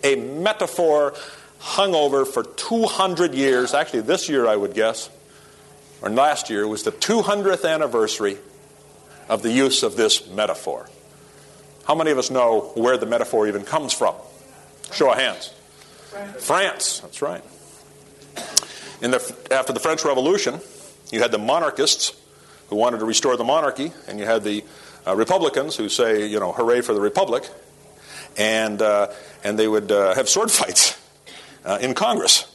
[0.02, 1.14] A metaphor
[1.60, 3.74] hung over for 200 years.
[3.74, 5.08] Actually, this year, I would guess,
[6.02, 8.38] or last year, was the 200th anniversary
[9.28, 10.90] of the use of this metaphor.
[11.84, 14.16] How many of us know where the metaphor even comes from?
[14.92, 15.54] Show of hands.
[16.10, 16.44] France.
[16.44, 17.44] France, that's right.
[19.00, 20.60] In the, after the French Revolution,
[21.14, 22.12] You had the monarchists
[22.68, 24.64] who wanted to restore the monarchy, and you had the
[25.06, 27.48] uh, Republicans who say, you know, hooray for the Republic.
[28.36, 29.12] And, uh,
[29.44, 31.00] and they would uh, have sword fights
[31.64, 32.50] uh, in Congress.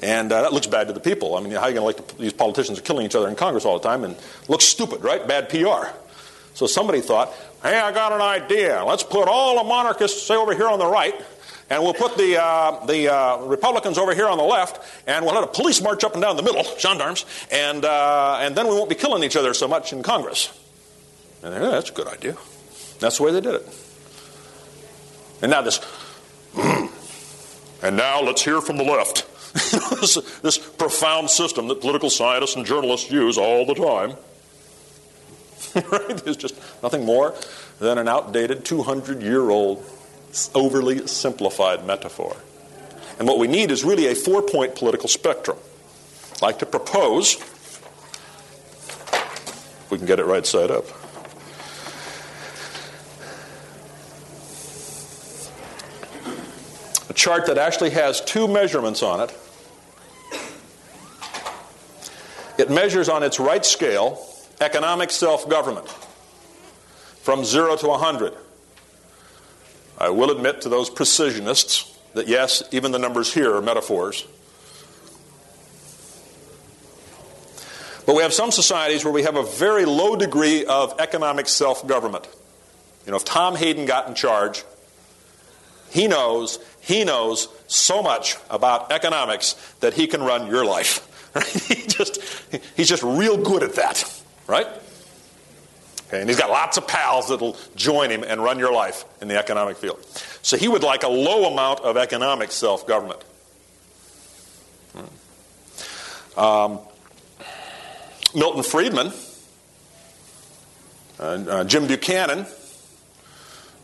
[0.00, 1.36] And uh, that looks bad to the people.
[1.36, 3.34] I mean, how are you going to like these politicians are killing each other in
[3.34, 4.16] Congress all the time and
[4.48, 5.26] looks stupid, right?
[5.26, 5.88] Bad PR.
[6.54, 8.84] So somebody thought, hey, I got an idea.
[8.84, 11.14] Let's put all the monarchists, say, over here on the right,
[11.70, 15.34] and we'll put the, uh, the uh, Republicans over here on the left, and we'll
[15.34, 18.74] have a police march up and down the middle, gendarmes, and, uh, and then we
[18.74, 20.52] won't be killing each other so much in Congress.
[21.42, 22.36] And yeah, that's a good idea.
[22.98, 23.68] That's the way they did it.
[25.40, 25.80] And now this,
[27.82, 29.26] and now let's hear from the left.
[30.00, 34.16] this, this profound system that political scientists and journalists use all the time.
[35.90, 36.26] right?
[36.26, 37.34] It's just nothing more
[37.78, 39.84] than an outdated 200 year old
[40.54, 42.36] overly simplified metaphor.
[43.18, 45.56] And what we need is really a four point political spectrum.
[46.34, 47.80] I'd like to propose, if
[49.90, 50.84] we can get it right side up.
[57.18, 59.34] Chart that actually has two measurements on it.
[62.58, 64.24] It measures on its right scale
[64.60, 65.88] economic self government
[67.22, 68.32] from zero to 100.
[69.98, 74.26] I will admit to those precisionists that yes, even the numbers here are metaphors.
[78.06, 81.86] But we have some societies where we have a very low degree of economic self
[81.86, 82.26] government.
[83.04, 84.64] You know, if Tom Hayden got in charge,
[85.90, 91.04] he knows, he knows so much about economics that he can run your life.
[91.68, 92.20] He just,
[92.74, 94.66] he's just real good at that, right?
[96.08, 99.28] Okay, and he's got lots of pals that'll join him and run your life in
[99.28, 100.02] the economic field.
[100.40, 103.22] So he would like a low amount of economic self government.
[104.96, 106.40] Hmm.
[106.40, 106.78] Um,
[108.34, 109.12] Milton Friedman,
[111.20, 112.46] uh, uh, Jim Buchanan,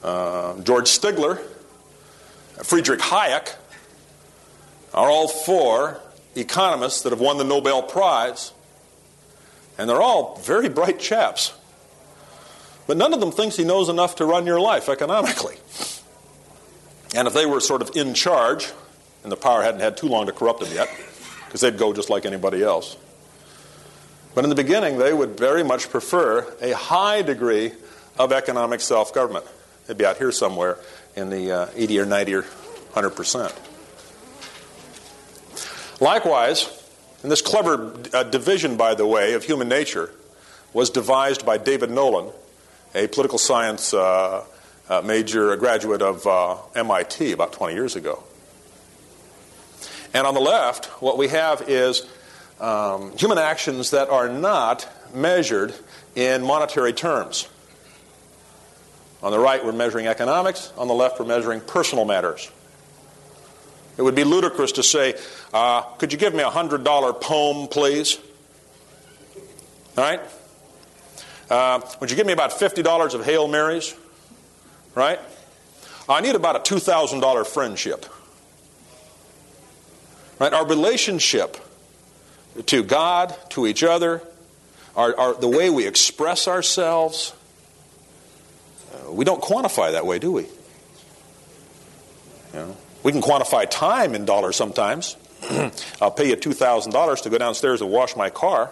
[0.02, 1.40] uh, George Stigler,
[2.62, 3.54] Friedrich Hayek
[4.92, 6.00] are all four
[6.36, 8.52] economists that have won the Nobel Prize,
[9.76, 11.52] and they're all very bright chaps.
[12.86, 15.56] But none of them thinks he knows enough to run your life economically.
[17.14, 18.72] And if they were sort of in charge,
[19.22, 20.88] and the power hadn't had too long to corrupt them yet,
[21.46, 22.96] because they'd go just like anybody else.
[24.34, 27.72] But in the beginning, they would very much prefer a high degree
[28.18, 29.46] of economic self government.
[29.86, 30.78] They'd be out here somewhere
[31.16, 33.52] in the uh, 80 or 90 or 100 percent.
[36.00, 36.68] Likewise,
[37.22, 40.10] and this clever uh, division, by the way, of human nature
[40.72, 42.32] was devised by David Nolan
[42.94, 44.44] a political science uh,
[44.88, 48.22] uh, major, a graduate of uh, MIT about 20 years ago.
[50.12, 52.06] And on the left, what we have is
[52.60, 55.74] um, human actions that are not measured
[56.14, 57.48] in monetary terms.
[59.24, 60.70] On the right, we're measuring economics.
[60.76, 62.50] On the left, we're measuring personal matters.
[63.96, 65.14] It would be ludicrous to say,
[65.54, 68.18] uh, Could you give me a $100 poem, please?
[69.96, 70.20] All right?
[71.48, 73.94] Uh, would you give me about $50 of Hail Marys?
[74.94, 75.18] Right?
[76.06, 78.04] I need about a $2,000 friendship.
[80.38, 80.52] Right?
[80.52, 81.56] Our relationship
[82.66, 84.20] to God, to each other,
[84.94, 87.32] our, our, the way we express ourselves,
[89.14, 90.42] we don't quantify that way, do we?
[90.42, 90.48] You
[92.54, 95.16] know, we can quantify time in dollars sometimes.
[96.00, 98.70] I'll pay you $2,000 to go downstairs and wash my car.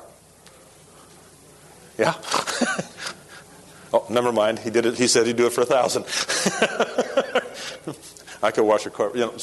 [1.99, 2.15] Yeah?
[3.93, 4.61] oh, never mind.
[4.61, 4.97] He did it.
[4.97, 6.05] He said he'd do it for a thousand.
[8.43, 9.11] I could wash a car.
[9.15, 9.35] You know,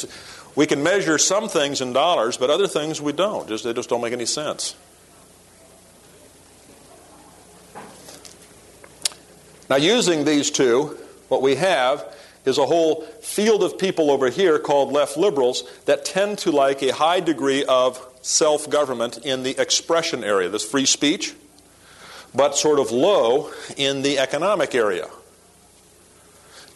[0.55, 3.47] we can measure some things in dollars, but other things we don't.
[3.47, 4.75] Just they just don't make any sense.
[9.69, 14.57] Now, using these two, what we have is a whole field of people over here
[14.57, 19.59] called left liberals that tend to like a high degree of self government in the
[19.61, 21.35] expression area, this free speech
[22.33, 25.07] but sort of low in the economic area.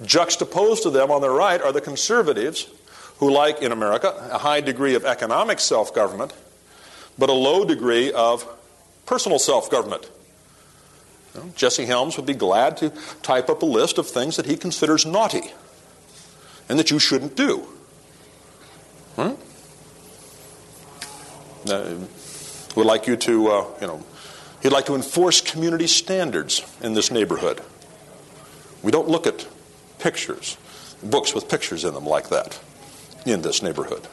[0.03, 2.67] Juxtaposed to them on the right are the conservatives,
[3.19, 6.33] who like in America a high degree of economic self government,
[7.17, 8.47] but a low degree of
[9.05, 10.09] personal self government.
[11.55, 12.91] Jesse Helms would be glad to
[13.21, 15.51] type up a list of things that he considers naughty
[16.69, 17.67] and that you shouldn't do.
[19.15, 19.33] Hmm?
[21.69, 21.95] Uh,
[22.75, 24.03] would like you to, uh, you know,
[24.63, 27.59] He'd like to enforce community standards in this neighborhood.
[28.81, 29.45] We don't look at
[29.99, 30.55] pictures,
[31.03, 32.57] books with pictures in them like that
[33.25, 34.07] in this neighborhood.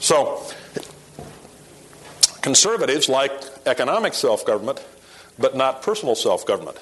[0.00, 0.42] So,
[2.46, 3.32] Conservatives like
[3.66, 4.80] economic self government,
[5.38, 6.78] but not personal self government.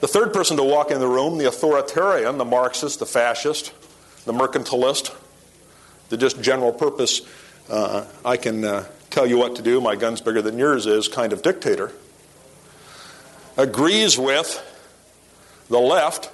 [0.00, 3.72] The third person to walk in the room, the authoritarian, the Marxist, the fascist,
[4.24, 5.14] the mercantilist,
[6.08, 7.22] the just general purpose,
[7.68, 11.08] uh, I can uh, tell you what to do, my gun's bigger than yours is
[11.08, 11.92] kind of dictator,
[13.56, 14.64] agrees with
[15.68, 16.30] the left.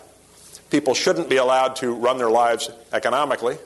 [0.71, 3.57] People shouldn't be allowed to run their lives economically.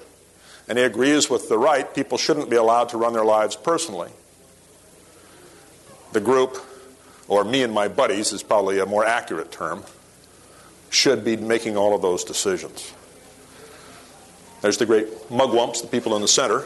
[0.69, 1.93] And he agrees with the right.
[1.95, 4.11] People shouldn't be allowed to run their lives personally.
[6.13, 6.59] The group
[7.29, 9.85] or me and my buddies is probably a more accurate term,
[10.91, 12.93] should be making all of those decisions.
[14.63, 16.65] There's the great mugwumps, the people in the center.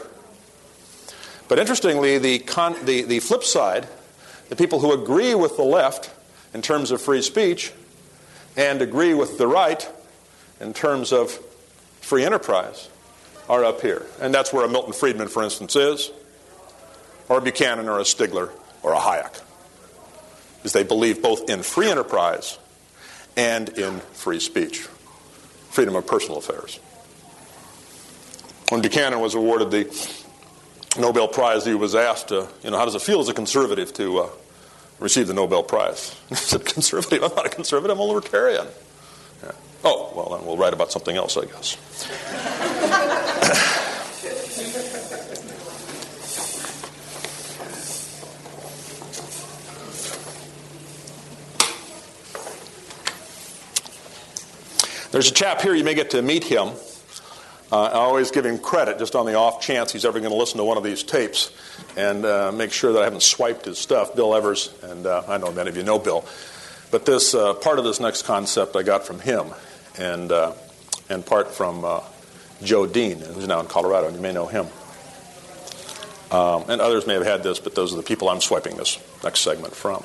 [1.49, 3.87] But interestingly, the, con- the, the flip side,
[4.49, 6.11] the people who agree with the left
[6.53, 7.73] in terms of free speech
[8.55, 9.87] and agree with the right
[10.61, 11.31] in terms of
[11.99, 12.89] free enterprise,
[13.49, 14.05] are up here.
[14.21, 16.11] And that's where a Milton Friedman, for instance, is,
[17.27, 18.49] or a Buchanan, or a Stigler,
[18.81, 19.42] or a Hayek
[20.63, 22.57] is they believe both in free enterprise
[23.35, 24.79] and in free speech,
[25.71, 26.79] freedom of personal affairs.
[28.69, 32.95] When Buchanan was awarded the Nobel Prize, he was asked, uh, you know, how does
[32.95, 34.29] it feel as a conservative to uh,
[34.99, 36.15] receive the Nobel Prize?
[36.29, 37.23] He said, conservative?
[37.23, 38.67] I'm not a conservative, I'm a libertarian.
[39.43, 39.51] Yeah.
[39.83, 41.77] Oh, well, then we'll write about something else, I guess.
[55.13, 56.69] There's a chap here, you may get to meet him.
[57.71, 60.35] Uh, I always give him credit just on the off chance he's ever going to
[60.35, 61.51] listen to one of these tapes
[61.95, 64.15] and uh, make sure that I haven't swiped his stuff.
[64.15, 66.25] Bill Evers, and uh, I know many of you know Bill.
[66.89, 69.53] But this uh, part of this next concept I got from him,
[69.99, 70.53] and, uh,
[71.09, 71.99] and part from uh,
[72.63, 74.65] Joe Dean, who's now in Colorado, and you may know him.
[76.31, 78.97] Um, and others may have had this, but those are the people I'm swiping this
[79.23, 80.03] next segment from.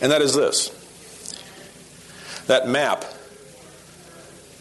[0.00, 0.79] And that is this
[2.50, 3.04] that map,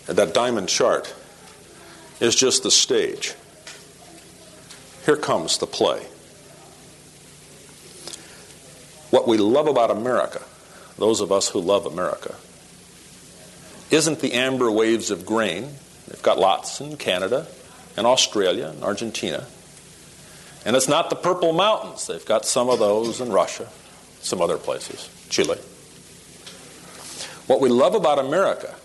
[0.05, 1.11] that diamond chart,
[2.19, 3.33] is just the stage.
[5.07, 6.05] Here comes the play.
[9.09, 10.39] What we love about America,
[10.99, 12.35] those of us who love America,
[13.89, 15.73] isn't the amber waves of grain.
[16.07, 17.47] They've got lots in Canada
[17.97, 19.47] and Australia and Argentina.
[20.63, 22.05] And it's not the purple mountains.
[22.05, 23.67] They've got some of those in Russia,
[24.21, 25.57] some other places, Chile.
[27.49, 28.75] What we love about America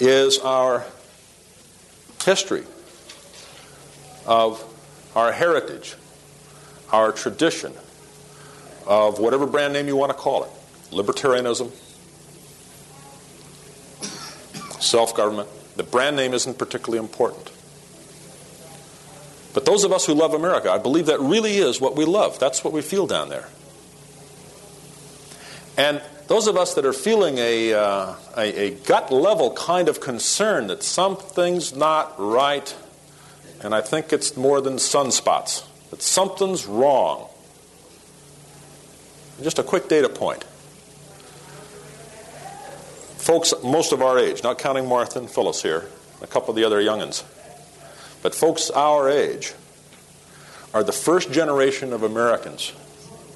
[0.00, 0.84] is our
[2.24, 2.64] history
[4.26, 4.60] of
[5.14, 5.94] our heritage,
[6.90, 7.74] our tradition
[8.88, 10.50] of whatever brand name you want to call it
[10.90, 11.70] libertarianism,
[14.82, 15.48] self government.
[15.76, 17.52] The brand name isn't particularly important.
[19.54, 22.40] But those of us who love America, I believe that really is what we love.
[22.40, 23.48] That's what we feel down there.
[25.78, 30.00] And those of us that are feeling a, uh, a, a gut level kind of
[30.00, 32.74] concern that something's not right,
[33.60, 37.28] and I think it's more than sunspots, that something's wrong.
[39.42, 40.44] Just a quick data point.
[43.18, 45.88] Folks, most of our age, not counting Martha and Phyllis here,
[46.20, 47.24] a couple of the other youngins,
[48.22, 49.54] but folks our age
[50.72, 52.72] are the first generation of Americans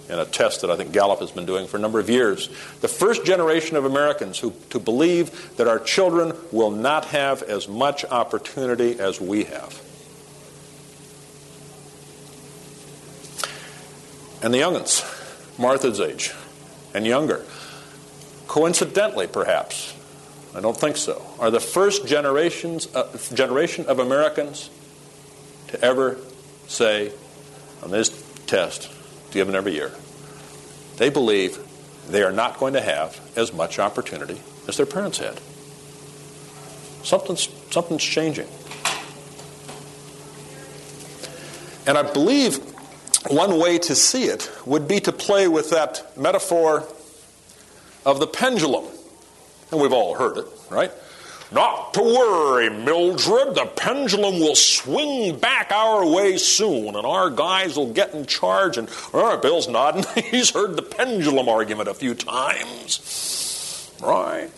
[0.08, 2.48] in a test that I think Gallup has been doing for a number of years.
[2.80, 7.68] The first generation of Americans who to believe that our children will not have as
[7.68, 9.82] much opportunity as we have.
[14.42, 15.02] And the youngins,
[15.58, 16.32] Martha's age
[16.94, 17.44] and younger,
[18.46, 19.94] coincidentally perhaps,
[20.54, 24.70] I don't think so, are the first generations, uh, generation of Americans
[25.68, 26.18] to ever
[26.68, 27.10] say
[27.82, 28.10] on this
[28.46, 28.90] test,
[29.36, 29.92] given every year.
[30.96, 31.58] They believe
[32.08, 35.40] they are not going to have as much opportunity as their parents had.
[37.04, 38.48] Something's, something's changing.
[41.86, 42.58] And I believe
[43.28, 46.88] one way to see it would be to play with that metaphor
[48.04, 48.86] of the pendulum.
[49.70, 50.90] And we've all heard it, right?
[51.52, 53.54] Not to worry, Mildred.
[53.54, 58.76] The pendulum will swing back our way soon, and our guys will get in charge.
[58.76, 60.04] And oh, Bill's nodding.
[60.24, 63.92] He's heard the pendulum argument a few times.
[64.02, 64.50] Right.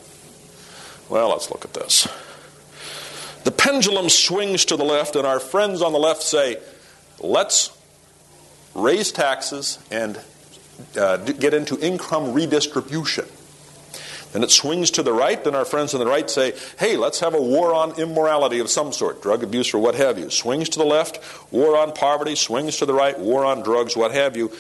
[1.11, 2.09] Well, let's look at this.
[3.45, 6.59] The pendulum swings to the left, and our friends on the left say,
[7.21, 7.77] let's
[8.75, 10.21] raise taxes and
[10.97, 13.27] uh, get into income redistribution.
[14.33, 17.21] Then it swings to the right, then our friends on the right say, hey, let's
[17.21, 20.29] have a war on immorality of some sort, drug abuse or what have you.
[20.29, 21.19] Swings to the left,
[21.51, 24.53] war on poverty, swings to the right, war on drugs, what have you.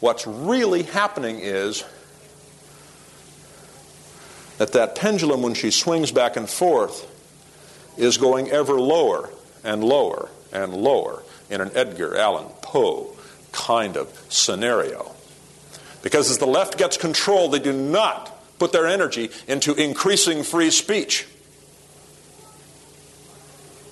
[0.00, 1.84] What's really happening is
[4.58, 7.06] that that pendulum, when she swings back and forth,
[7.96, 9.30] is going ever lower
[9.64, 13.16] and lower and lower in an Edgar Allan Poe
[13.52, 15.14] kind of scenario.
[16.02, 20.70] Because as the left gets control, they do not put their energy into increasing free
[20.70, 21.26] speech.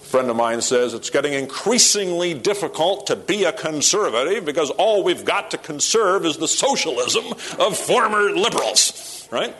[0.02, 5.02] A friend of mine says it's getting increasingly difficult to be a conservative because all
[5.02, 7.24] we've got to conserve is the socialism
[7.58, 9.54] of former liberals, right?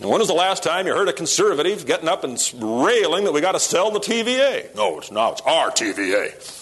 [0.00, 3.32] And when was the last time you heard a conservative getting up and railing that
[3.32, 4.74] we got to sell the TVA?
[4.74, 5.32] No, it's not.
[5.32, 6.58] It's our TVA.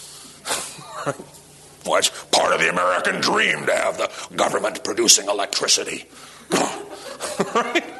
[1.86, 6.06] well, it's part of the American dream to have the government producing electricity.
[7.54, 7.84] right?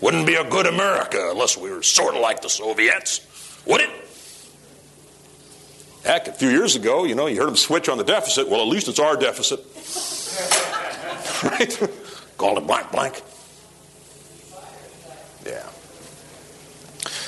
[0.00, 3.20] Wouldn't be a good America unless we were sort of like the Soviets,
[3.66, 3.90] would it?
[6.04, 8.48] Heck, a few years ago, you know, you heard them switch on the deficit.
[8.48, 9.60] Well, at least it's our deficit.
[11.44, 11.90] right?
[12.38, 13.22] Called it blank blank.
[15.44, 15.68] Yeah.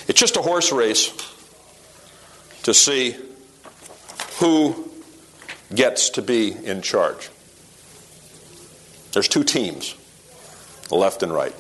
[0.09, 1.13] It's just a horse race
[2.63, 3.17] to see
[4.43, 4.91] who
[5.73, 7.31] gets to be in charge.
[9.13, 9.95] There's two teams,
[10.89, 11.55] the left and right.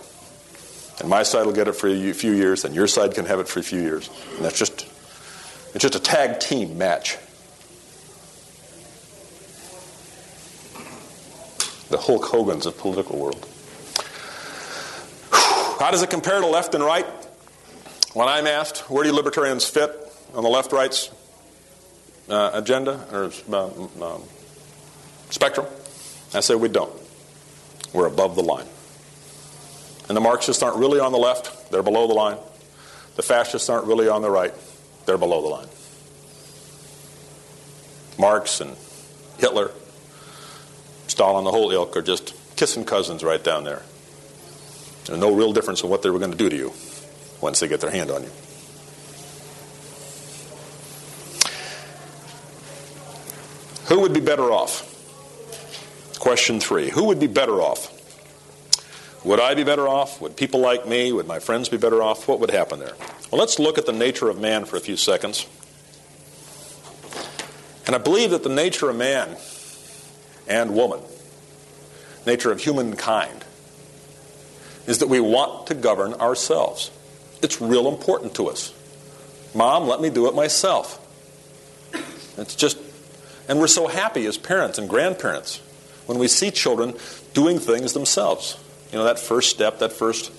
[0.98, 3.38] And my side will get it for a few years, and your side can have
[3.38, 4.10] it for a few years.
[4.34, 4.84] And that's just
[5.74, 7.18] it's just a tag team match.
[11.88, 13.46] the Hulk Hogan's of political world.
[15.30, 17.04] How does it compare to left and right?
[18.14, 19.90] When I'm asked, where do libertarians fit
[20.34, 21.10] on the left right's
[22.32, 24.22] uh, agenda or uh, um,
[25.30, 25.66] spectrum?
[26.34, 26.92] I say we don't.
[27.92, 28.66] We're above the line.
[30.08, 32.38] And the Marxists aren't really on the left, they're below the line.
[33.16, 34.54] The fascists aren't really on the right,
[35.06, 35.68] they're below the line.
[38.18, 38.76] Marx and
[39.38, 39.70] Hitler
[41.12, 43.82] Stalin, the whole ilk, are just kissing cousins right down there.
[45.04, 46.72] There's no real difference in what they were going to do to you
[47.40, 48.30] once they get their hand on you.
[53.92, 54.88] Who would be better off?
[56.18, 57.92] Question three Who would be better off?
[59.22, 60.18] Would I be better off?
[60.22, 61.12] Would people like me?
[61.12, 62.26] Would my friends be better off?
[62.26, 62.94] What would happen there?
[63.30, 65.46] Well, let's look at the nature of man for a few seconds.
[67.86, 69.36] And I believe that the nature of man
[70.48, 71.00] and woman,
[72.26, 73.44] nature of humankind,
[74.86, 76.90] is that we want to govern ourselves.
[77.42, 78.72] It's real important to us.
[79.54, 80.98] Mom, let me do it myself.
[82.38, 82.78] It's just,
[83.48, 85.60] and we're so happy as parents and grandparents
[86.06, 86.94] when we see children
[87.34, 88.58] doing things themselves.
[88.92, 90.30] You know, that first step, that first,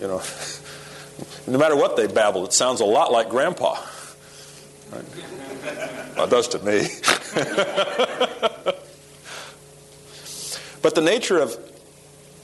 [0.00, 0.22] you know,
[1.46, 3.76] no matter what they babble, it sounds a lot like grandpa.
[4.92, 5.04] Right?
[6.16, 6.88] Well, it does to me.
[10.86, 11.58] But the nature of,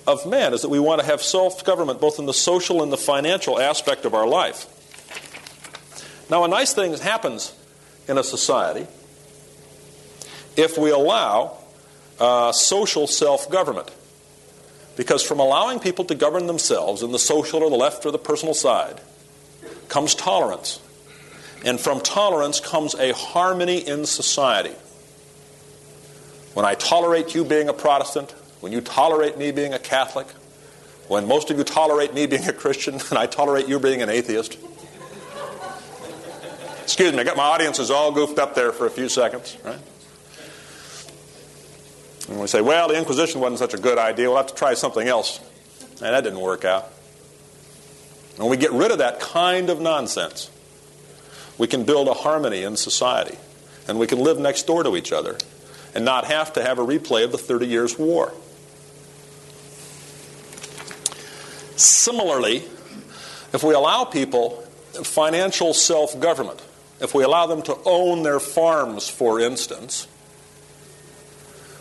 [0.04, 2.92] of man is that we want to have self government both in the social and
[2.92, 4.66] the financial aspect of our life.
[6.28, 7.54] Now, a nice thing happens
[8.08, 8.88] in a society
[10.56, 11.56] if we allow
[12.18, 13.90] uh, social self government.
[14.96, 18.18] Because from allowing people to govern themselves in the social or the left or the
[18.18, 19.00] personal side
[19.88, 20.80] comes tolerance.
[21.64, 24.74] And from tolerance comes a harmony in society.
[26.54, 30.26] When I tolerate you being a Protestant, when you tolerate me being a Catholic,
[31.08, 34.10] when most of you tolerate me being a Christian, and I tolerate you being an
[34.10, 34.58] atheist.
[36.82, 39.78] Excuse me, I got my audiences all goofed up there for a few seconds, right?
[42.28, 44.74] And we say, well, the Inquisition wasn't such a good idea, we'll have to try
[44.74, 45.40] something else.
[45.90, 46.84] And that didn't work out.
[48.36, 50.50] When we get rid of that kind of nonsense,
[51.58, 53.36] we can build a harmony in society,
[53.86, 55.36] and we can live next door to each other
[55.94, 58.32] and not have to have a replay of the 30 Years' War.
[61.76, 62.64] Similarly,
[63.52, 64.62] if we allow people
[65.02, 66.62] financial self government,
[67.00, 70.06] if we allow them to own their farms, for instance,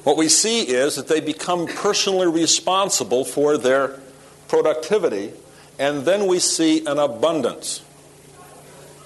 [0.04, 4.00] what we see is that they become personally responsible for their
[4.48, 5.32] productivity,
[5.78, 7.84] and then we see an abundance.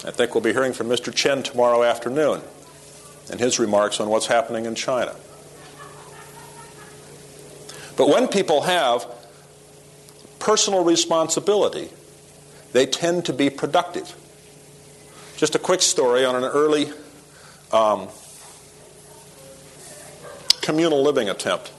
[0.05, 1.13] I think we'll be hearing from Mr.
[1.13, 2.41] Chen tomorrow afternoon
[3.31, 5.15] and his remarks on what's happening in China.
[7.97, 9.05] But when people have
[10.39, 11.89] personal responsibility,
[12.73, 14.13] they tend to be productive.
[15.37, 16.91] Just a quick story on an early
[17.71, 18.07] um,
[20.65, 21.69] communal living attempt.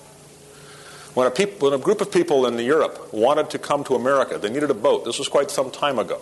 [1.14, 4.38] When a, peop- when a group of people in Europe wanted to come to America,
[4.38, 5.04] they needed a boat.
[5.04, 6.20] This was quite some time ago.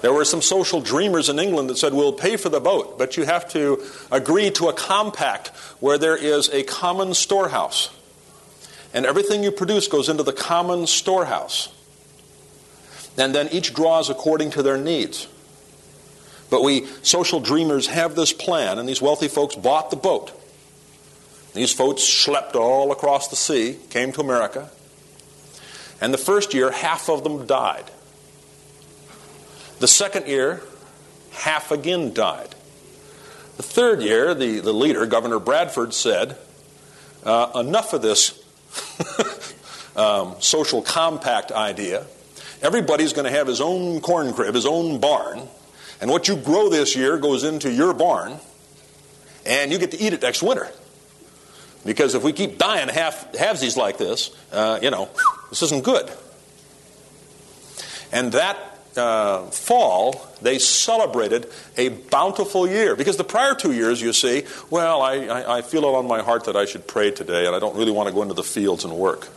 [0.00, 3.16] There were some social dreamers in England that said, We'll pay for the boat, but
[3.16, 5.48] you have to agree to a compact
[5.80, 7.90] where there is a common storehouse.
[8.92, 11.72] And everything you produce goes into the common storehouse.
[13.16, 15.28] And then each draws according to their needs.
[16.50, 20.32] But we social dreamers have this plan, and these wealthy folks bought the boat.
[21.54, 24.70] These folks schlepped all across the sea, came to America,
[26.00, 27.84] and the first year, half of them died.
[29.78, 30.62] The second year,
[31.32, 32.54] half again died.
[33.56, 36.36] The third year, the, the leader, Governor Bradford, said,
[37.24, 38.42] uh, Enough of this
[39.96, 42.06] um, social compact idea.
[42.62, 45.42] Everybody's going to have his own corn crib, his own barn,
[46.00, 48.38] and what you grow this year goes into your barn,
[49.44, 50.68] and you get to eat it next winter.
[51.84, 55.08] Because if we keep dying half halvesies like this, uh, you know,
[55.50, 56.10] this isn't good.
[58.12, 58.56] And that
[58.96, 62.94] uh, fall, they celebrated a bountiful year.
[62.94, 66.20] Because the prior two years, you see, well, I, I, I, feel it on my
[66.20, 68.42] heart that I should pray today, and I don't really want to go into the
[68.42, 69.28] fields and work.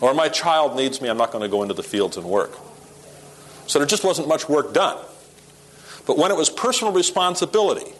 [0.00, 2.52] Or my child needs me, I'm not going to go into the fields and work.
[3.66, 4.98] So there just wasn't much work done.
[6.06, 7.92] But when it was personal responsibility,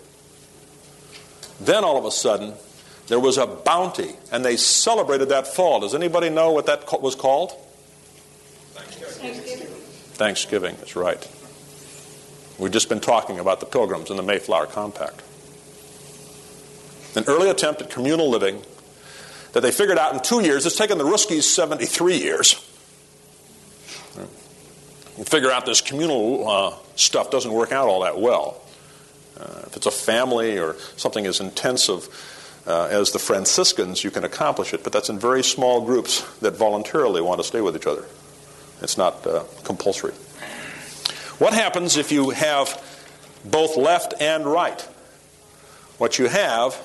[1.61, 2.55] then all of a sudden,
[3.11, 5.81] there was a bounty, and they celebrated that fall.
[5.81, 7.51] Does anybody know what that was called?
[8.73, 9.67] Thanksgiving.
[10.15, 11.29] Thanksgiving, that's right.
[12.57, 15.23] We've just been talking about the Pilgrims and the Mayflower Compact.
[17.17, 18.63] An early attempt at communal living
[19.55, 20.65] that they figured out in two years.
[20.65, 22.65] It's taken the Ruskies 73 years.
[25.19, 28.63] You figure out this communal uh, stuff doesn't work out all that well.
[29.37, 32.09] Uh, if it's a family or something as intensive
[32.71, 36.57] uh, as the Franciscans, you can accomplish it, but that's in very small groups that
[36.57, 38.05] voluntarily want to stay with each other.
[38.81, 40.13] It's not uh, compulsory.
[41.39, 42.81] What happens if you have
[43.45, 44.81] both left and right?
[45.99, 46.81] What you have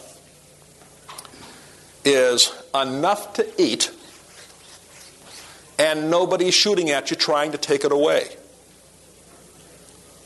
[2.04, 3.92] is enough to eat
[5.78, 8.28] and nobody shooting at you trying to take it away.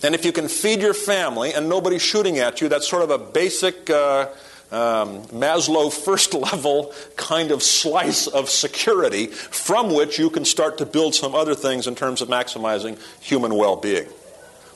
[0.01, 3.09] And if you can feed your family and nobody shooting at you, that's sort of
[3.09, 4.27] a basic uh,
[4.71, 10.85] um, Maslow first level kind of slice of security from which you can start to
[10.85, 14.07] build some other things in terms of maximizing human well being.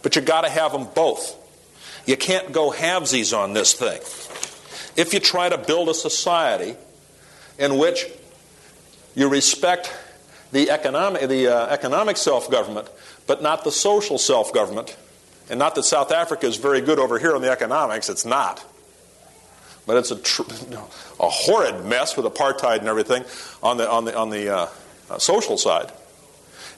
[0.01, 1.39] But you've got to have them both.
[2.05, 4.01] You can't go halvesies on this thing.
[4.95, 6.75] If you try to build a society
[7.57, 8.05] in which
[9.15, 9.91] you respect
[10.51, 12.87] the economic, the, uh, economic self government,
[13.25, 14.95] but not the social self government,
[15.49, 18.63] and not that South Africa is very good over here on the economics, it's not.
[19.85, 20.43] But it's a, tr-
[21.19, 23.23] a horrid mess with apartheid and everything
[23.61, 24.67] on the, on the, on the uh,
[25.09, 25.91] uh, social side.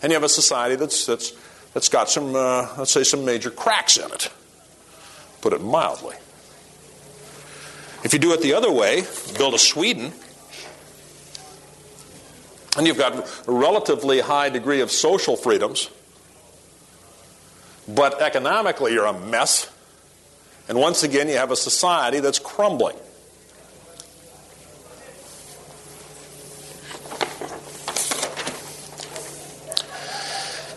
[0.01, 1.33] And you have a society that's, that's,
[1.73, 4.29] that's got some, uh, let's say, some major cracks in it,
[5.41, 6.15] put it mildly.
[8.03, 9.03] If you do it the other way,
[9.37, 10.13] build a Sweden,
[12.77, 13.15] and you've got
[13.47, 15.89] a relatively high degree of social freedoms,
[17.87, 19.71] but economically you're a mess
[20.67, 22.95] and once again, you have a society that's crumbling.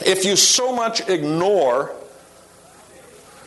[0.04, 1.94] If you so much ignore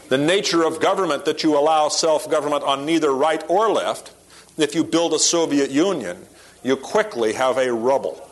[0.10, 4.14] the nature of government that you allow self government on neither right or left,
[4.58, 6.26] if you build a Soviet Union,
[6.64, 8.28] you quickly have a rubble.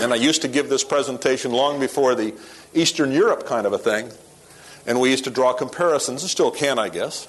[0.00, 2.34] And I used to give this presentation long before the
[2.74, 4.10] Eastern Europe kind of a thing.
[4.86, 7.28] And we used to draw comparisons, and still can, I guess,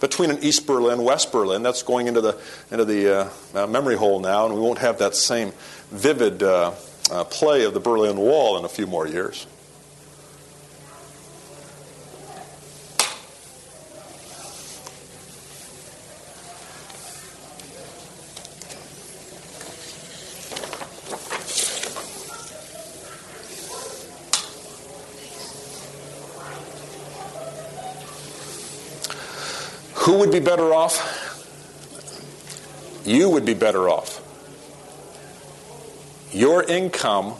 [0.00, 1.62] between an East Berlin, West Berlin.
[1.62, 2.38] That's going into the,
[2.70, 5.52] into the uh, uh, memory hole now, and we won't have that same
[5.90, 6.72] vivid uh,
[7.10, 9.46] uh play of the Berlin Wall in a few more years.
[30.04, 31.32] Who would be better off?
[33.06, 34.20] You would be better off.
[36.30, 37.34] Your income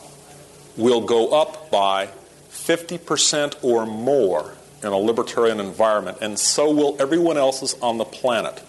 [0.77, 2.09] will go up by
[2.51, 8.63] 50% or more in a libertarian environment, and so will everyone else's on the planet.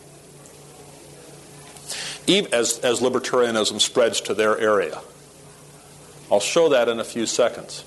[2.28, 5.00] Even as, as libertarianism spreads to their area.
[6.30, 7.86] I'll show that in a few seconds.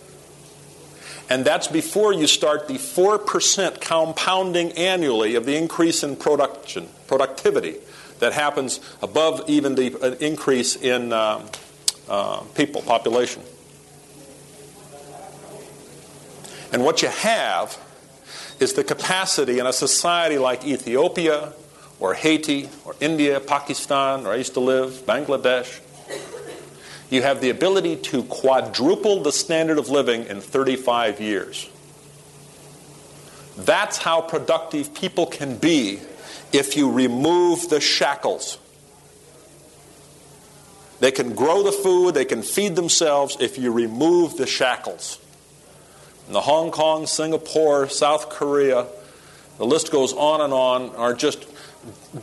[1.31, 7.77] And that's before you start the 4% compounding annually of the increase in production, productivity
[8.21, 11.45] that happens above even the uh, increase in um,
[12.09, 13.43] uh, people, population.
[16.73, 17.79] And what you have
[18.61, 21.53] is the capacity in a society like Ethiopia
[22.01, 25.81] or Haiti or India, Pakistan, where I used to live, Bangladesh.
[27.11, 31.69] You have the ability to quadruple the standard of living in 35 years.
[33.57, 36.01] That's how productive people can be
[36.53, 38.59] if you remove the shackles.
[41.01, 45.19] They can grow the food, they can feed themselves if you remove the shackles.
[46.27, 48.87] In the Hong Kong, Singapore, South Korea,
[49.59, 51.48] the list goes on and on, are just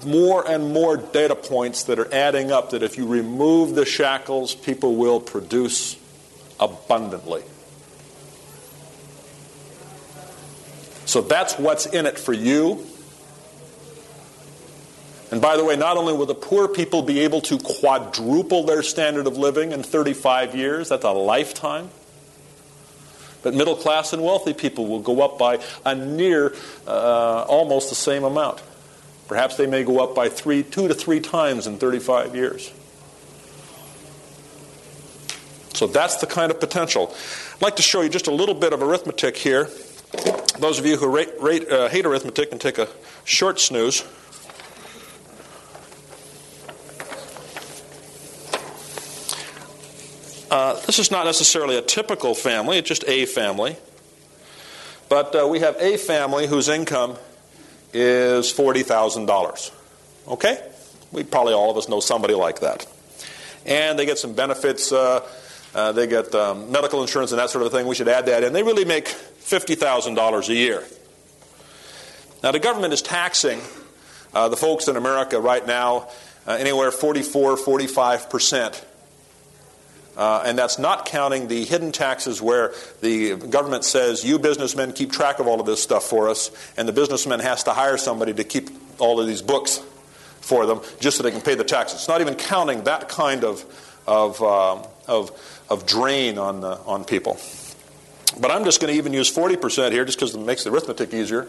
[0.06, 4.56] more and more data points that are adding up that if you remove the shackles,
[4.56, 5.98] people will produce
[6.60, 7.44] abundantly.
[11.06, 12.86] So that's what's in it for you.
[15.32, 18.84] And by the way, not only will the poor people be able to quadruple their
[18.84, 21.90] standard of living in 35 years, that's a lifetime,
[23.44, 26.56] but middle class and wealthy people will go up by a near
[26.88, 28.62] uh, almost the same amount.
[29.28, 32.72] Perhaps they may go up by three, two to three times in 35 years.
[35.74, 37.14] So that's the kind of potential.
[37.56, 39.70] I'd like to show you just a little bit of arithmetic here.
[40.60, 42.88] Those of you who rate, rate, uh, hate arithmetic can take a
[43.26, 44.04] short snooze.
[50.50, 53.76] Uh, this is not necessarily a typical family, it's just a family.
[55.10, 57.18] But uh, we have a family whose income
[57.96, 59.72] is $40,000.
[60.28, 60.72] Okay?
[61.12, 62.86] We probably all of us know somebody like that.
[63.66, 64.92] And they get some benefits.
[64.92, 65.26] Uh,
[65.74, 67.88] uh, they get um, medical insurance and that sort of thing.
[67.88, 68.54] We should add that in.
[68.54, 70.84] They really make $50,000 a year.
[72.44, 73.62] Now, the government is taxing
[74.34, 76.10] uh, the folks in America right now
[76.46, 78.86] uh, anywhere 44, 45 percent
[80.18, 85.12] uh, and that's not counting the hidden taxes where the government says, you businessmen keep
[85.12, 88.34] track of all of this stuff for us, and the businessman has to hire somebody
[88.34, 89.82] to keep all of these books
[90.42, 92.00] for them just so they can pay the taxes.
[92.00, 93.66] It's not even counting that kind of,
[94.08, 97.38] of, uh, of, of drain on, uh, on people.
[98.40, 101.14] But I'm just going to even use 40% here just because it makes the arithmetic
[101.14, 101.48] easier.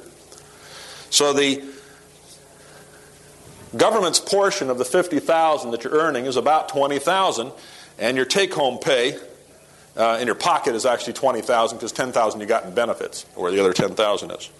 [1.10, 1.62] So the
[3.76, 7.52] government's portion of the 50,000 that you're earning is about 20,000
[7.98, 9.18] and your take home pay
[9.96, 13.60] uh, in your pocket is actually 20000 because 10000 you got in benefits, where the
[13.60, 14.50] other 10000 is.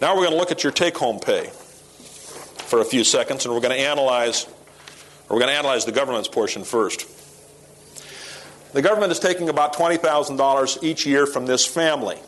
[0.00, 1.50] Now we're going to look at your take home pay
[2.66, 4.46] for a few seconds, and we're going to analyze,
[5.28, 7.06] we're going to analyze the government's portion first.
[8.72, 12.18] The government is taking about $20,000 each year from this family.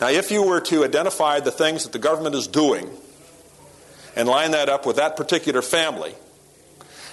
[0.00, 2.90] Now, if you were to identify the things that the government is doing
[4.14, 6.14] and line that up with that particular family,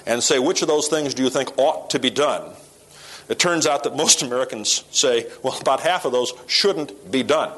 [0.06, 2.52] and say, which of those things do you think ought to be done?
[3.30, 7.52] It turns out that most Americans say, well, about half of those shouldn't be done.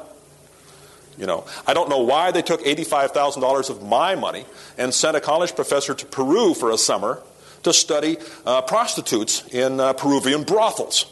[1.18, 4.44] You know, I don't know why they took $85,000 of my money
[4.76, 7.22] and sent a college professor to Peru for a summer
[7.62, 11.06] to study uh, prostitutes in uh, Peruvian brothels.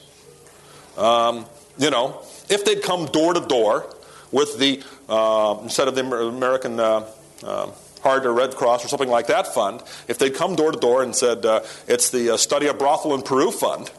[0.98, 1.46] Um,
[1.78, 2.20] you know,
[2.50, 3.92] if they'd come door to door
[4.30, 7.06] with the, uh, instead of the American uh,
[7.42, 7.70] uh,
[8.04, 11.02] Heart or Red Cross or something like that fund, if they'd come door to door
[11.02, 13.90] and said, uh, it's the uh, Study of Brothel in Peru fund,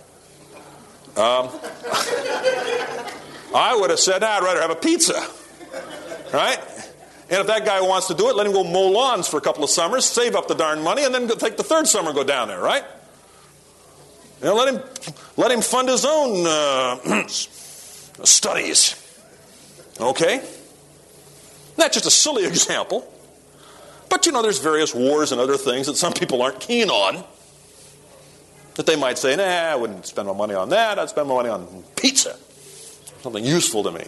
[1.17, 1.49] um,
[3.55, 5.25] I would have said, nah, I'd rather have a pizza.
[6.31, 6.59] Right?
[7.29, 9.41] And if that guy wants to do it, let him go mow lawns for a
[9.41, 12.15] couple of summers, save up the darn money, and then take the third summer and
[12.15, 12.83] go down there, right?
[14.39, 14.83] You know, let him
[15.35, 19.01] let him fund his own uh, studies.
[19.99, 20.43] Okay?
[21.77, 23.11] That's just a silly example.
[24.15, 27.21] But you know, there's various wars and other things that some people aren't keen on.
[28.75, 30.97] That they might say, nah, I wouldn't spend my money on that.
[30.97, 32.37] I'd spend my money on pizza.
[33.19, 34.05] Something useful to me.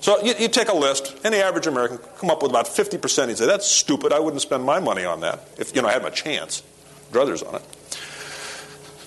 [0.00, 3.28] So you, you take a list, any average American come up with about 50%.
[3.28, 4.14] He'd say, that's stupid.
[4.14, 6.62] I wouldn't spend my money on that if you know I had my chance.
[7.12, 7.62] Druthers on it.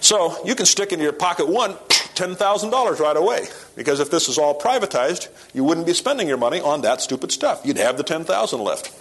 [0.01, 3.47] So you can stick into your pocket one $10,000 right away.
[3.75, 7.31] Because if this is all privatized, you wouldn't be spending your money on that stupid
[7.31, 7.61] stuff.
[7.65, 8.93] You'd have the 10000 left.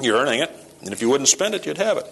[0.00, 0.50] You're earning it,
[0.82, 2.06] and if you wouldn't spend it, you'd have it.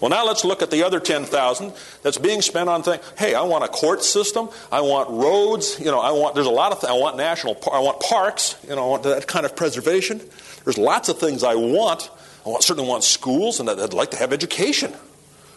[0.00, 1.72] Well, now let's look at the other 10,000
[2.02, 3.02] that's being spent on things.
[3.16, 4.50] Hey, I want a court system.
[4.70, 5.78] I want roads.
[5.80, 8.56] You know, I want, there's a lot of, th- I want national, I want parks.
[8.68, 10.20] You know, I want that kind of preservation.
[10.64, 12.10] There's lots of things I want.
[12.44, 14.92] I want, certainly want schools, and I'd like to have education.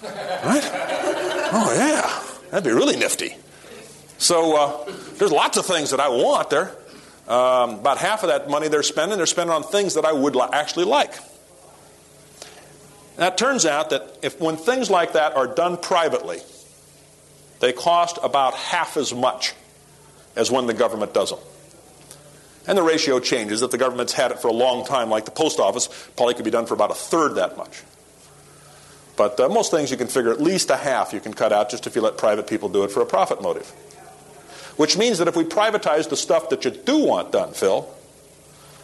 [0.01, 0.63] Right?
[1.51, 2.23] Oh, yeah.
[2.51, 3.35] That'd be really nifty.
[4.17, 6.75] So uh, there's lots of things that I want there.
[7.29, 10.35] Um, about half of that money they're spending, they're spending on things that I would
[10.35, 11.13] li- actually like.
[13.19, 16.39] Now, it turns out that if, when things like that are done privately,
[17.59, 19.53] they cost about half as much
[20.35, 21.39] as when the government does them.
[22.65, 23.61] And the ratio changes.
[23.61, 26.45] If the government's had it for a long time, like the post office, probably could
[26.45, 27.83] be done for about a third that much.
[29.17, 31.69] But uh, most things you can figure at least a half you can cut out
[31.69, 33.71] just if you let private people do it for a profit motive.
[34.79, 37.93] Which means that if we privatize the stuff that you do want done, Phil,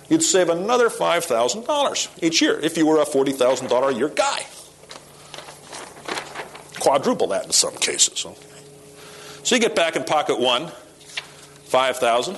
[0.10, 4.46] you'd save another $5,000 each year if you were a $40,000 a year guy.
[6.82, 8.26] Quadruple that in some cases.
[8.26, 8.38] Okay.
[9.44, 10.68] So you get back in pocket one,
[11.68, 12.38] 5,000.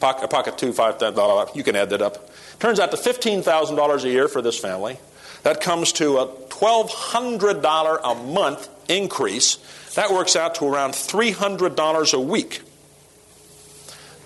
[0.00, 1.54] Pocket, uh, pocket two, $5,000.
[1.54, 2.30] You can add that up.
[2.60, 4.98] Turns out to $15,000 a year for this family.
[5.42, 9.58] That comes to a $1,200 a month increase.
[9.96, 12.62] That works out to around $300 a week.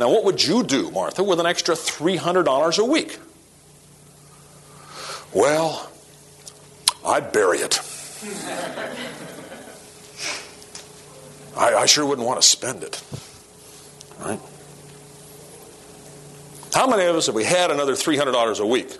[0.00, 3.18] Now, what would you do, Martha, with an extra $300 a week?
[5.32, 5.90] Well,
[7.04, 7.80] I'd bury it.
[11.56, 13.02] I, I sure wouldn't want to spend it.
[14.20, 14.40] Right?
[16.72, 18.98] How many of us, if we had another $300 a week,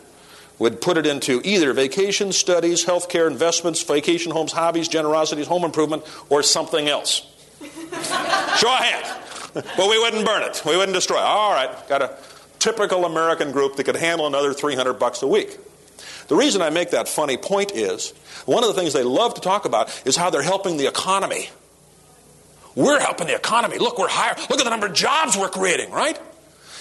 [0.60, 6.04] would put it into either vacation, studies, healthcare, investments, vacation homes, hobbies, generosities, home improvement,
[6.28, 7.26] or something else?
[7.60, 9.20] Show a hand.
[9.54, 10.62] But we wouldn't burn it.
[10.66, 11.22] We wouldn't destroy it.
[11.22, 12.16] All right, got a
[12.58, 15.58] typical American group that could handle another 300 bucks a week.
[16.28, 18.12] The reason I make that funny point is
[18.46, 21.50] one of the things they love to talk about is how they're helping the economy.
[22.74, 23.78] We're helping the economy.
[23.78, 24.34] Look, we're higher.
[24.50, 26.18] Look at the number of jobs we're creating, right?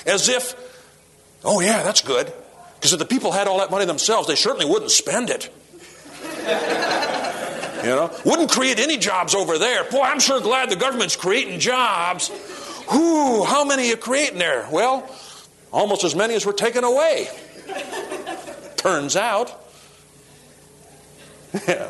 [0.06, 0.56] As if,
[1.44, 2.32] oh yeah, that's good.
[2.76, 5.50] Because if the people had all that money themselves, they certainly wouldn't spend it.
[7.84, 9.84] you know, wouldn't create any jobs over there.
[9.86, 12.32] Boy, I'm sure glad the government's creating jobs.
[12.90, 14.68] Whew, how many you creating there?
[14.72, 15.10] Well,
[15.72, 17.28] almost as many as were taken away.
[18.78, 19.60] Turns out.
[21.68, 21.88] Yeah.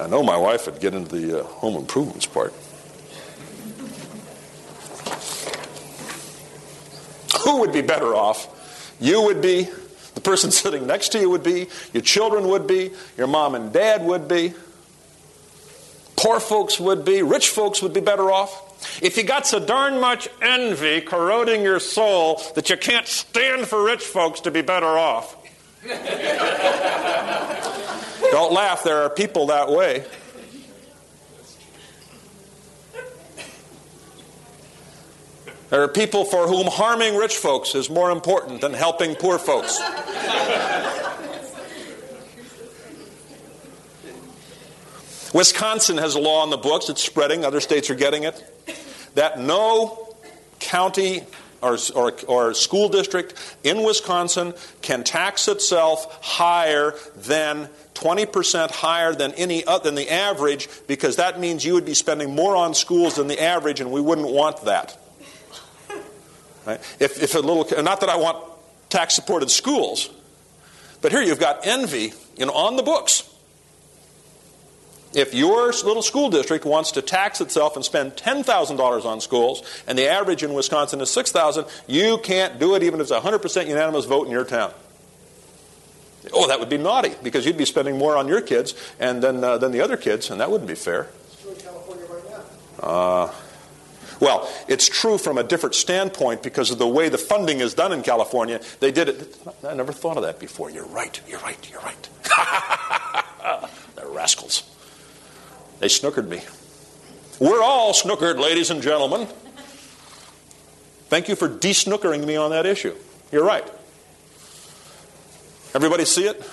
[0.00, 2.52] I know my wife would get into the uh, home improvements part.
[7.42, 8.96] Who would be better off?
[9.00, 9.68] You would be,
[10.14, 13.72] the person sitting next to you would be, your children would be, your mom and
[13.72, 14.54] dad would be.
[16.22, 19.02] Poor folks would be, rich folks would be better off.
[19.02, 23.82] If you got so darn much envy corroding your soul that you can't stand for
[23.82, 25.36] rich folks to be better off.
[28.30, 30.04] Don't laugh, there are people that way.
[35.70, 39.80] There are people for whom harming rich folks is more important than helping poor folks.
[45.32, 48.44] Wisconsin has a law on the books, it's spreading, other states are getting it,
[49.14, 50.14] that no
[50.60, 51.22] county
[51.62, 59.32] or, or, or, school district in Wisconsin can tax itself higher than 20% higher than
[59.34, 63.14] any uh, than the average because that means you would be spending more on schools
[63.14, 64.98] than the average and we wouldn't want that.
[66.66, 66.80] Right?
[66.98, 68.44] If, if a little not that I want
[68.88, 70.10] tax supported schools,
[71.00, 73.31] but here you've got envy know, on the books
[75.14, 79.98] if your little school district wants to tax itself and spend $10,000 on schools, and
[79.98, 83.68] the average in Wisconsin is 6,000, you can't do it even if it's a 100%
[83.68, 84.72] unanimous vote in your town.
[86.32, 89.42] Oh, that would be naughty because you'd be spending more on your kids and than,
[89.42, 91.08] uh, than the other kids, and that wouldn't be fair.
[91.24, 92.30] It's true in California right
[92.80, 92.86] now.
[92.86, 93.32] Uh,
[94.20, 97.92] well, it's true from a different standpoint because of the way the funding is done
[97.92, 98.60] in California.
[98.78, 99.36] They did it.
[99.66, 100.70] I never thought of that before.
[100.70, 101.20] You're right.
[101.26, 101.68] You're right.
[101.68, 102.08] You're right.
[103.96, 104.62] They're rascals.
[105.82, 106.40] They snookered me.
[107.40, 109.26] We're all snookered, ladies and gentlemen.
[111.08, 112.94] Thank you for de-snookering me on that issue.
[113.32, 113.68] You're right.
[115.74, 116.48] Everybody see it?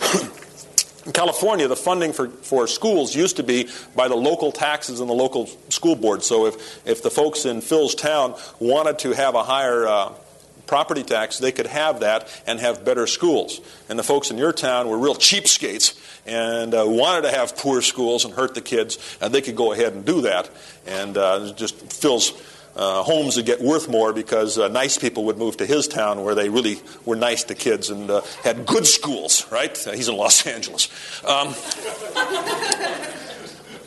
[1.06, 5.10] In California, the funding for, for schools used to be by the local taxes and
[5.10, 6.22] the local school board.
[6.22, 10.12] So if, if the folks in Phil's town wanted to have a higher uh,
[10.72, 13.60] property tax, they could have that and have better schools.
[13.90, 17.82] And the folks in your town were real cheapskates and uh, wanted to have poor
[17.82, 20.48] schools and hurt the kids, and they could go ahead and do that.
[20.86, 22.32] And uh, just Phil's
[22.74, 26.24] uh, homes would get worth more because uh, nice people would move to his town
[26.24, 29.86] where they really were nice to kids and uh, had good schools, right?
[29.86, 30.88] Uh, he's in Los Angeles.
[31.22, 31.52] Um,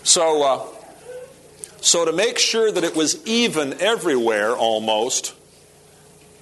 [0.03, 0.67] so, uh,
[1.81, 5.33] so, to make sure that it was even everywhere almost,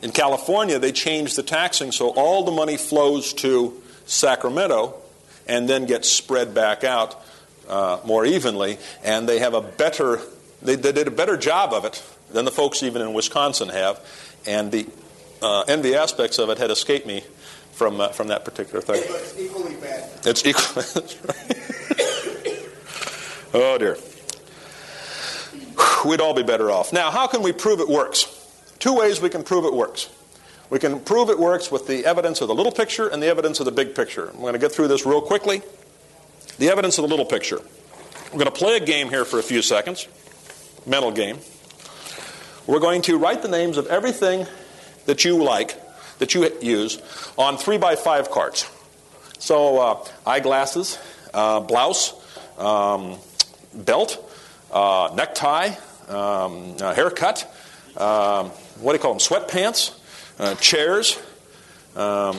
[0.03, 4.95] in California, they changed the taxing so all the money flows to Sacramento
[5.47, 7.15] and then gets spread back out
[7.69, 8.79] uh, more evenly.
[9.05, 10.19] And they have a better,
[10.61, 14.05] they, they, did a better job of it than the folks even in Wisconsin have.
[14.45, 14.87] And the
[15.41, 17.23] uh, envy aspects of it had escaped me
[17.71, 19.03] from, uh, from that particular thing.
[19.05, 20.09] It's equally bad.
[20.25, 20.83] It's equal.
[23.61, 23.97] oh dear.
[26.05, 26.91] We'd all be better off.
[26.91, 28.42] Now, how can we prove it works?
[28.83, 30.09] Two ways we can prove it works.
[30.69, 33.61] We can prove it works with the evidence of the little picture and the evidence
[33.61, 34.29] of the big picture.
[34.29, 35.61] I'm going to get through this real quickly.
[36.57, 37.61] The evidence of the little picture.
[38.25, 40.09] We're going to play a game here for a few seconds,
[40.85, 41.37] mental game.
[42.67, 44.47] We're going to write the names of everything
[45.05, 45.77] that you like,
[46.19, 47.01] that you use,
[47.37, 48.69] on three by five cards.
[49.39, 50.99] So, uh, eyeglasses,
[51.33, 52.13] uh, blouse,
[52.57, 53.15] um,
[53.73, 54.29] belt,
[54.73, 55.69] uh, necktie,
[56.09, 57.49] um, haircut,
[57.95, 58.51] um,
[58.83, 59.19] what do you call them?
[59.19, 59.97] Sweatpants,
[60.39, 61.19] uh, chairs,
[61.95, 62.37] um,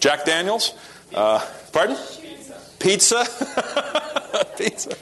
[0.00, 0.74] Jack Daniels.
[1.14, 1.96] Uh, pardon?
[2.78, 3.24] Pizza.
[4.58, 4.96] Pizza.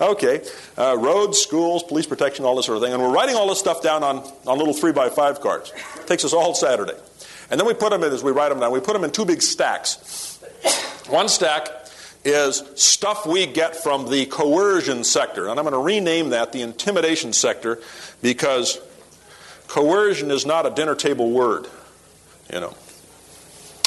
[0.00, 0.44] Okay.
[0.76, 2.92] Uh, roads, schools, police protection, all this sort of thing.
[2.92, 5.72] And we're writing all this stuff down on, on little three by five cards.
[5.96, 6.94] It takes us all Saturday.
[7.50, 9.10] And then we put them in, as we write them down, we put them in
[9.10, 10.38] two big stacks.
[11.08, 11.68] One stack
[12.24, 15.48] is stuff we get from the coercion sector.
[15.48, 17.80] And I'm going to rename that the intimidation sector
[18.20, 18.78] because
[19.68, 21.68] coercion is not a dinner table word.
[22.52, 22.74] You know.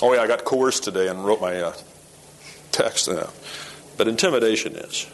[0.02, 1.74] Oh, yeah, I got coerced today and wrote my uh,
[2.72, 3.10] text.
[3.10, 3.28] Uh,
[3.98, 5.08] but intimidation is.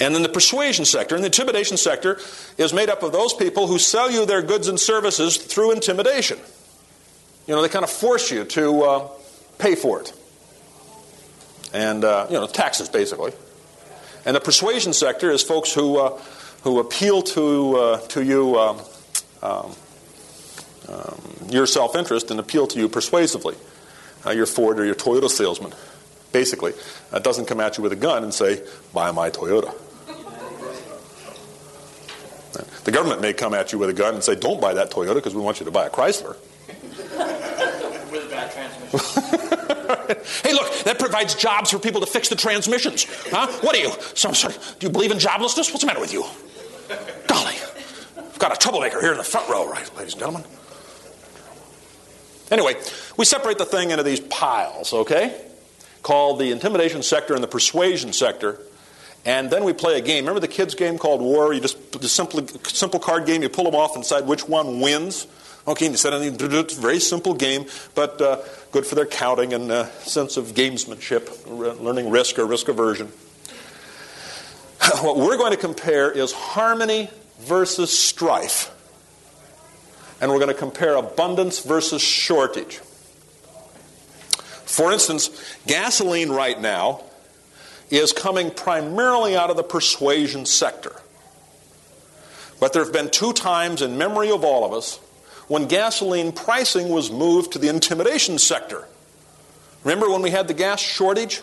[0.00, 2.18] And then the persuasion sector and the intimidation sector
[2.58, 6.38] is made up of those people who sell you their goods and services through intimidation.
[7.46, 9.08] You know, they kind of force you to uh,
[9.58, 10.12] pay for it.
[11.72, 13.32] And, uh, you know, taxes basically.
[14.24, 16.18] And the persuasion sector is folks who, uh,
[16.62, 18.80] who appeal to, uh, to you, um,
[19.42, 19.74] um,
[20.88, 23.56] um, your self interest, and appeal to you persuasively.
[24.24, 25.72] Uh, your Ford or your Toyota salesman,
[26.30, 26.72] basically,
[27.12, 28.62] uh, doesn't come at you with a gun and say,
[28.94, 29.74] buy my Toyota.
[32.84, 35.14] The government may come at you with a gun and say, don't buy that Toyota
[35.14, 36.36] because we want you to buy a Chrysler.
[38.10, 39.48] With bad transmission.
[40.42, 43.06] hey, look, that provides jobs for people to fix the transmissions.
[43.30, 43.46] Huh?
[43.60, 43.90] What are you?
[44.14, 45.70] Some sort of, do you believe in joblessness?
[45.70, 46.24] What's the matter with you?
[47.26, 47.54] Golly,
[48.16, 50.44] I've got a troublemaker here in the front row, right, ladies and gentlemen?
[52.50, 52.74] Anyway,
[53.16, 55.40] we separate the thing into these piles, okay?
[56.02, 58.60] Called the intimidation sector and the persuasion sector.
[59.24, 60.24] And then we play a game.
[60.24, 61.52] Remember the kids' game called War?
[61.52, 63.42] You just the simple simple card game.
[63.42, 65.26] You pull them off and decide which one wins.
[65.66, 66.34] Okay, and you anything.
[66.58, 68.40] It's a very simple game, but uh,
[68.72, 73.08] good for their counting and uh, sense of gamesmanship, learning risk or risk aversion.
[75.02, 77.08] What we're going to compare is harmony
[77.38, 78.74] versus strife.
[80.20, 82.78] And we're going to compare abundance versus shortage.
[84.66, 85.30] For instance,
[85.68, 87.02] gasoline right now
[87.90, 90.96] is coming primarily out of the persuasion sector.
[92.58, 94.98] But there have been two times in memory of all of us
[95.52, 98.88] when gasoline pricing was moved to the intimidation sector.
[99.84, 101.42] Remember when we had the gas shortage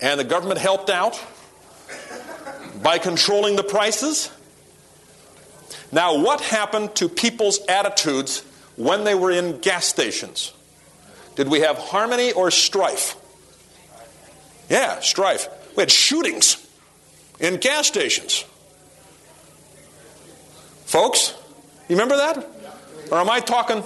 [0.00, 1.22] and the government helped out
[2.82, 4.30] by controlling the prices?
[5.92, 8.42] Now, what happened to people's attitudes
[8.76, 10.54] when they were in gas stations?
[11.34, 13.14] Did we have harmony or strife?
[14.70, 15.48] Yeah, strife.
[15.76, 16.66] We had shootings
[17.40, 18.46] in gas stations.
[20.86, 21.34] Folks,
[21.90, 22.55] you remember that?
[23.10, 23.82] Or am I talking?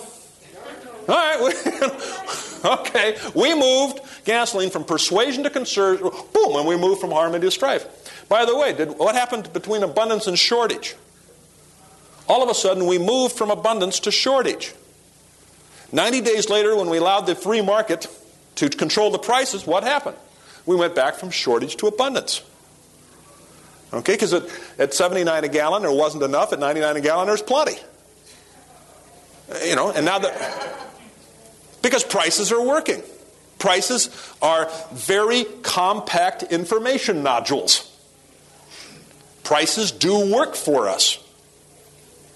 [1.09, 2.61] All right.
[2.64, 3.16] okay.
[3.35, 5.99] We moved gasoline from persuasion to concern.
[5.99, 7.87] Boom, and we moved from harmony to strife.
[8.29, 10.95] By the way, did, what happened between abundance and shortage?
[12.29, 14.73] All of a sudden, we moved from abundance to shortage.
[15.93, 18.07] 90 days later, when we allowed the free market
[18.57, 20.16] to control the prices, what happened?
[20.64, 22.43] We went back from shortage to abundance.
[23.93, 24.45] Okay, because at,
[24.79, 26.53] at 79 a gallon, there wasn't enough.
[26.53, 27.79] At 99 a gallon, there's plenty.
[29.51, 30.77] Uh, you know, and now that.
[31.83, 33.03] Because prices are working.
[33.59, 37.87] Prices are very compact information nodules.
[39.45, 41.19] Prices do work for us.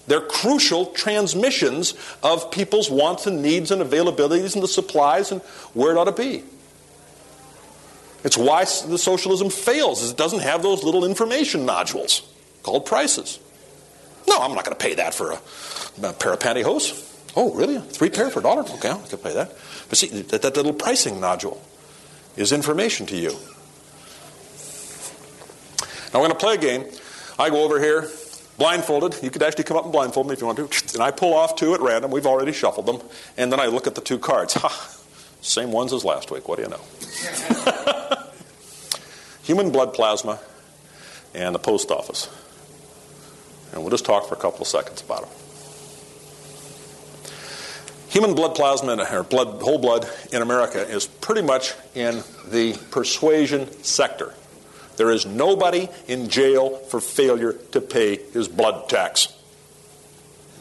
[0.07, 5.41] They're crucial transmissions of people's wants and needs and availabilities and the supplies and
[5.73, 6.43] where it ought to be.
[8.23, 12.21] It's why the socialism fails, is it doesn't have those little information nodules
[12.63, 13.39] called prices.
[14.27, 15.39] No, I'm not going to pay that for a,
[16.03, 17.11] a, pair of pantyhose.
[17.35, 17.79] Oh, really?
[17.79, 18.61] Three pair for a dollar?
[18.63, 19.51] Okay, I can pay that.
[19.89, 21.61] But see, that, that little pricing nodule
[22.35, 23.31] is information to you.
[26.13, 26.85] Now, we're going to play a game.
[27.37, 28.09] I go over here,
[28.57, 29.21] blindfolded.
[29.21, 30.93] You could actually come up and blindfold me if you want to.
[30.93, 32.11] And I pull off two at random.
[32.11, 33.01] We've already shuffled them.
[33.37, 34.53] And then I look at the two cards.
[34.53, 34.95] Ha!
[35.41, 36.47] Same ones as last week.
[36.47, 36.79] What do you know?
[39.43, 40.39] Human blood plasma
[41.35, 42.29] and the post office.
[43.75, 45.29] And we'll just talk for a couple of seconds about them.
[48.09, 53.69] Human blood plasma or blood, whole blood in America is pretty much in the persuasion
[53.83, 54.33] sector.
[54.95, 59.33] There is nobody in jail for failure to pay his blood tax.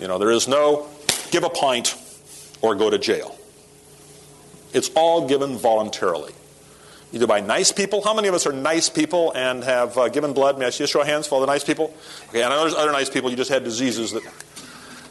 [0.01, 0.89] You know, there is no
[1.31, 1.95] give a pint
[2.61, 3.39] or go to jail.
[4.73, 6.33] It's all given voluntarily.
[7.15, 8.03] Either by nice people.
[8.03, 10.59] How many of us are nice people and have uh, given blood?
[10.59, 11.95] May I see a show of hands for all the nice people?
[12.31, 13.31] Okay, I know there's other nice people.
[13.31, 14.23] You just had diseases that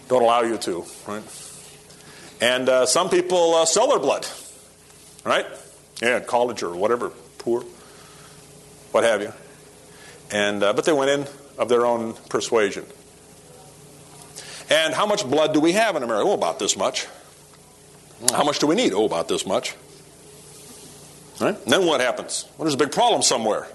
[0.10, 1.24] don't allow you to, right?
[2.41, 4.28] And uh, some people uh, sell their blood,
[5.24, 5.45] right?
[6.01, 7.62] Yeah, college or whatever, poor,
[8.91, 9.32] what have you.
[10.30, 11.26] And uh, but they went in
[11.58, 12.86] of their own persuasion.
[14.70, 16.28] And how much blood do we have in America?
[16.28, 17.08] Oh, about this much.
[18.32, 18.91] How much do we need?
[18.91, 19.76] Oh, about this much.
[21.39, 21.65] Right?
[21.65, 22.45] Then what happens?
[22.57, 23.67] Well, there's a big problem somewhere.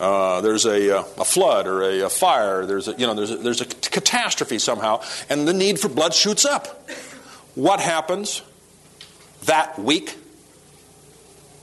[0.00, 2.64] Uh, there's a, uh, a, flood or a, a, fire.
[2.64, 6.14] There's a, you know, there's a, there's a catastrophe somehow, and the need for blood
[6.14, 6.88] shoots up.
[7.56, 8.42] What happens
[9.46, 10.16] that week?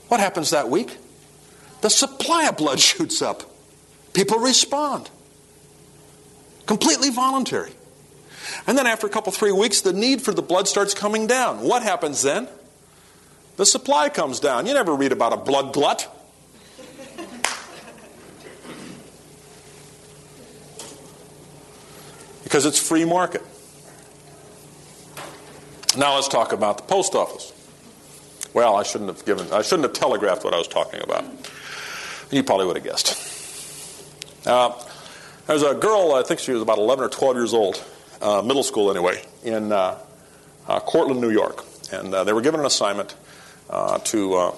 [0.08, 0.98] What happens that week?
[1.80, 3.42] The supply of blood shoots up.
[4.12, 5.10] People respond.
[6.66, 7.72] Completely voluntary.
[8.66, 11.60] And then after a couple, three weeks, the need for the blood starts coming down.
[11.60, 12.48] What happens then?
[13.56, 14.66] The supply comes down.
[14.66, 16.12] You never read about a blood glut.
[22.44, 23.42] because it's free market.
[25.96, 27.52] Now let's talk about the post office.
[28.54, 31.24] Well, I shouldn't have given I shouldn't have telegraphed what I was talking about.
[32.30, 34.46] You probably would have guessed.
[34.46, 34.72] Uh,
[35.46, 37.82] there's a girl, I think she was about 11 or 12 years old,
[38.22, 39.98] uh, middle school anyway, in uh,
[40.68, 41.64] uh Cortland, New York.
[41.92, 43.16] And uh, they were given an assignment
[43.70, 44.54] to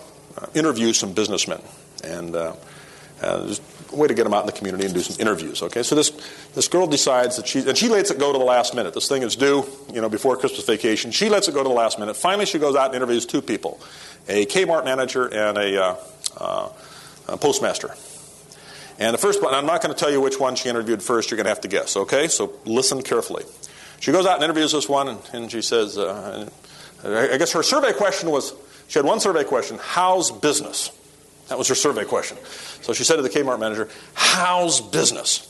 [0.54, 1.60] interview some businessmen.
[2.04, 3.60] And there's
[3.92, 5.62] a way to get them out in the community and do some interviews.
[5.62, 6.10] Okay, so this
[6.54, 8.94] this girl decides that she and she lets it go to the last minute.
[8.94, 11.10] This thing is due, you know, before Christmas vacation.
[11.10, 12.16] She lets it go to the last minute.
[12.16, 13.80] Finally, she goes out and interviews two people,
[14.28, 15.96] a Kmart manager and a, uh,
[16.36, 16.72] uh,
[17.28, 17.94] a postmaster.
[18.98, 21.30] And the first one, I'm not going to tell you which one she interviewed first.
[21.30, 21.96] You're going to have to guess.
[21.96, 23.44] Okay, so listen carefully.
[24.00, 26.48] She goes out and interviews this one, and, and she says, uh,
[27.04, 28.52] I guess her survey question was,
[28.88, 30.90] she had one survey question: How's business?
[31.48, 32.36] That was her survey question.
[32.82, 35.46] So she said to the Kmart manager, How's business?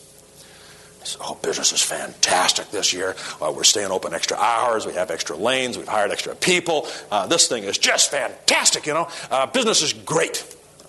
[1.00, 3.16] He said, Oh, business is fantastic this year.
[3.40, 4.86] Well, we're staying open extra hours.
[4.86, 5.76] We have extra lanes.
[5.76, 6.86] We've hired extra people.
[7.10, 9.08] Uh, this thing is just fantastic, you know.
[9.30, 10.44] Uh, business is great.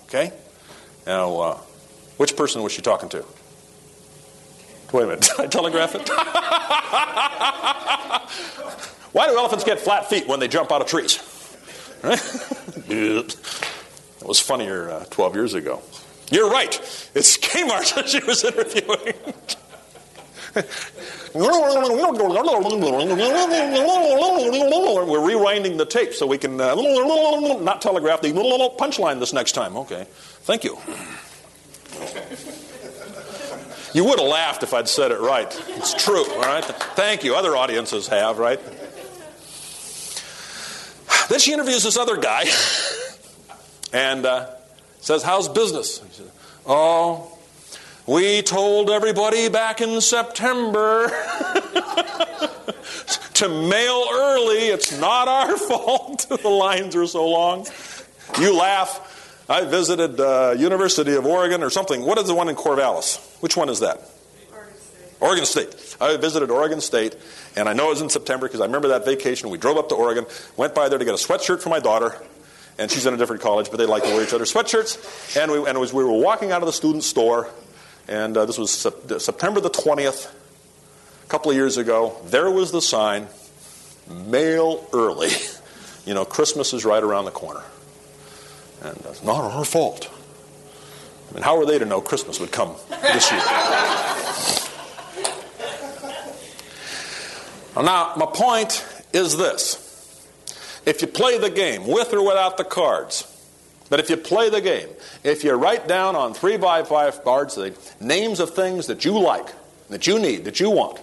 [0.06, 0.32] Okay?
[1.08, 1.58] Now, uh,
[2.18, 3.26] which person was she talking to?
[4.94, 5.22] Wait a minute.
[5.22, 6.08] Did I telegraph it?
[9.12, 11.18] Why do elephants get flat feet when they jump out of trees?
[12.04, 13.36] It
[14.22, 15.82] was funnier uh, 12 years ago.
[16.32, 16.74] You're right.
[17.16, 19.16] It's Kmart that she was interviewing.
[21.34, 21.52] We're
[25.20, 26.76] rewinding the tape so we can uh,
[27.62, 29.78] not telegraph the punchline this next time.
[29.78, 30.06] Okay.
[30.44, 30.78] Thank you.
[33.94, 35.48] You would have laughed if I'd said it right.
[35.70, 36.64] It's true, all right?
[36.64, 37.36] Thank you.
[37.36, 38.60] Other audiences have, right?
[41.30, 42.46] Then she interviews this other guy
[43.94, 44.50] and uh,
[45.00, 46.02] says, How's business?
[46.02, 46.32] He says,
[46.66, 47.32] Oh,
[48.08, 51.08] we told everybody back in September
[53.36, 54.70] to mail early.
[54.70, 56.26] It's not our fault.
[56.28, 57.68] the lines are so long.
[58.40, 59.06] You laugh.
[59.48, 62.04] I visited uh, University of Oregon or something.
[62.04, 63.18] What is the one in Corvallis?
[63.42, 64.02] Which one is that?
[65.20, 65.98] Oregon State.
[66.00, 67.16] I visited Oregon State,
[67.56, 69.50] and I know it was in September because I remember that vacation.
[69.50, 72.16] We drove up to Oregon, went by there to get a sweatshirt for my daughter,
[72.78, 75.42] and she's in a different college, but they like to wear each other's sweatshirts.
[75.42, 77.50] And we, and was, we were walking out of the student store,
[78.08, 80.32] and uh, this was September the 20th,
[81.24, 82.16] a couple of years ago.
[82.26, 83.28] There was the sign,
[84.10, 85.30] mail early.
[86.06, 87.62] You know, Christmas is right around the corner.
[88.82, 90.10] And it's not our fault.
[91.30, 94.66] I mean, how were they to know Christmas would come this year?
[97.76, 99.86] now, my point is this
[100.86, 103.26] if you play the game, with or without the cards,
[103.90, 104.88] but if you play the game,
[105.24, 109.20] if you write down on three by five cards the names of things that you
[109.20, 109.48] like,
[109.90, 111.00] that you need, that you want,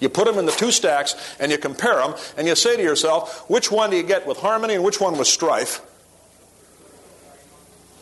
[0.00, 2.82] you put them in the two stacks and you compare them and you say to
[2.82, 5.80] yourself, which one do you get with harmony and which one with strife?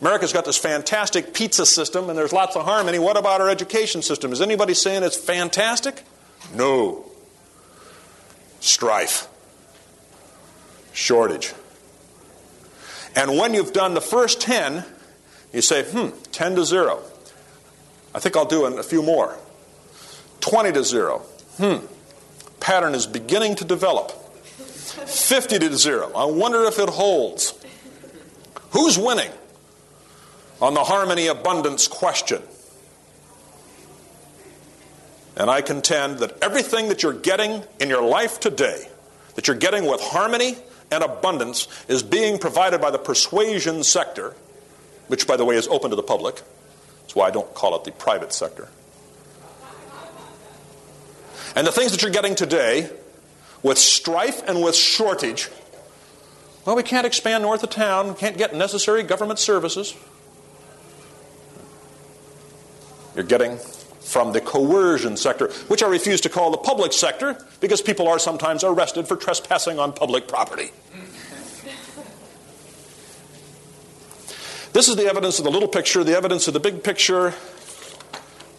[0.01, 2.99] America's got this fantastic pizza system and there's lots of harmony.
[2.99, 4.31] What about our education system?
[4.33, 6.03] Is anybody saying it's fantastic?
[6.53, 7.09] No.
[8.63, 9.27] Strife
[10.93, 11.53] shortage.
[13.13, 14.85] And when you've done the first 10,
[15.51, 17.03] you say, hmm, 10 to 0.
[18.15, 19.37] I think I'll do a few more.
[20.39, 21.19] 20 to 0.
[21.57, 21.85] Hmm,
[22.61, 24.11] pattern is beginning to develop.
[24.11, 26.13] 50 to 0.
[26.15, 27.53] I wonder if it holds.
[28.71, 29.31] Who's winning
[30.61, 32.41] on the harmony abundance question?
[35.35, 38.87] And I contend that everything that you're getting in your life today,
[39.35, 40.57] that you're getting with harmony
[40.91, 44.35] and abundance, is being provided by the persuasion sector,
[45.07, 46.41] which, by the way, is open to the public.
[47.01, 48.69] That's why I don't call it the private sector.
[51.55, 52.89] And the things that you're getting today,
[53.63, 55.49] with strife and with shortage,
[56.65, 59.95] well, we can't expand north of town, we can't get necessary government services.
[63.15, 63.59] You're getting
[64.03, 68.19] from the coercion sector, which I refuse to call the public sector because people are
[68.19, 70.71] sometimes arrested for trespassing on public property.
[74.73, 77.33] This is the evidence of the little picture, the evidence of the big picture,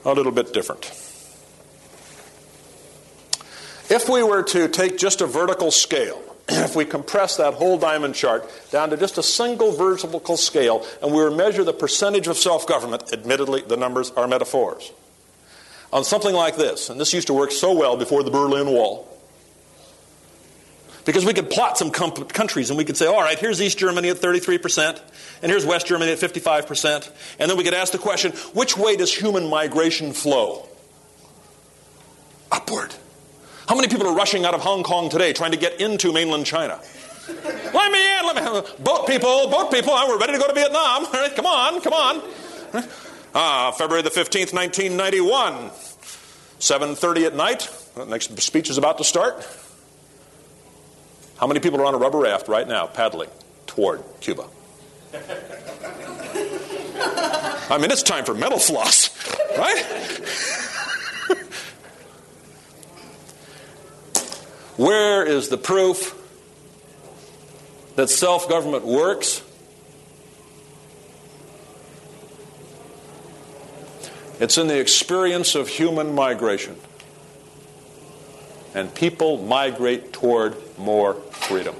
[0.04, 0.84] a little bit different.
[3.90, 8.14] If we were to take just a vertical scale, if we compress that whole diamond
[8.14, 12.28] chart down to just a single vertical scale and we were to measure the percentage
[12.28, 14.92] of self government, admittedly, the numbers are metaphors
[15.94, 19.08] on something like this, and this used to work so well before the Berlin Wall.
[21.04, 23.78] Because we could plot some com- countries and we could say, all right, here's East
[23.78, 25.00] Germany at 33%,
[25.42, 27.10] and here's West Germany at 55%.
[27.38, 30.66] And then we could ask the question, which way does human migration flow?
[32.50, 32.92] Upward.
[33.68, 36.44] How many people are rushing out of Hong Kong today trying to get into mainland
[36.44, 36.80] China?
[37.28, 38.82] let me in, let me in.
[38.82, 41.06] Boat people, boat people, we're ready to go to Vietnam.
[41.06, 42.22] All right, come on, come on.
[43.34, 45.70] Ah, February the 15th, 1991.
[46.60, 47.68] 7.30 at night.
[47.96, 49.46] The next speech is about to start.
[51.36, 53.28] How many people are on a rubber raft right now paddling
[53.66, 54.46] toward Cuba?
[57.70, 59.10] I mean, it's time for metal floss,
[59.58, 59.82] right?
[64.76, 66.20] Where is the proof
[67.96, 69.42] that self government works?
[74.44, 76.76] It's in the experience of human migration.
[78.74, 81.74] And people migrate toward more freedom.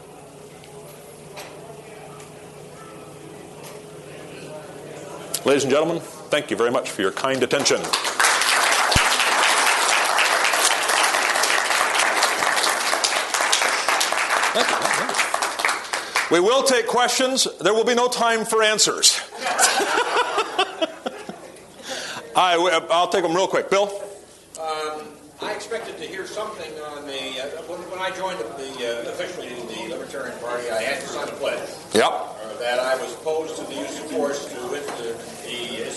[5.45, 6.01] Ladies and gentlemen,
[6.31, 7.83] thank you very much for your kind attention.
[16.31, 17.47] We will take questions.
[17.61, 19.21] There will be no time for answers.
[22.37, 23.71] I, will take them real quick.
[23.71, 23.89] Bill?
[24.61, 25.03] Um,
[25.43, 27.43] I expected to hear something on the.
[27.43, 31.09] Uh, when, when, I joined the, the uh, officially the Libertarian Party, I had to
[31.09, 31.69] sign a pledge.
[31.93, 32.07] Yep.
[32.07, 35.11] Uh, that I was opposed to the use of force to the, the,
[35.45, 35.95] the uh,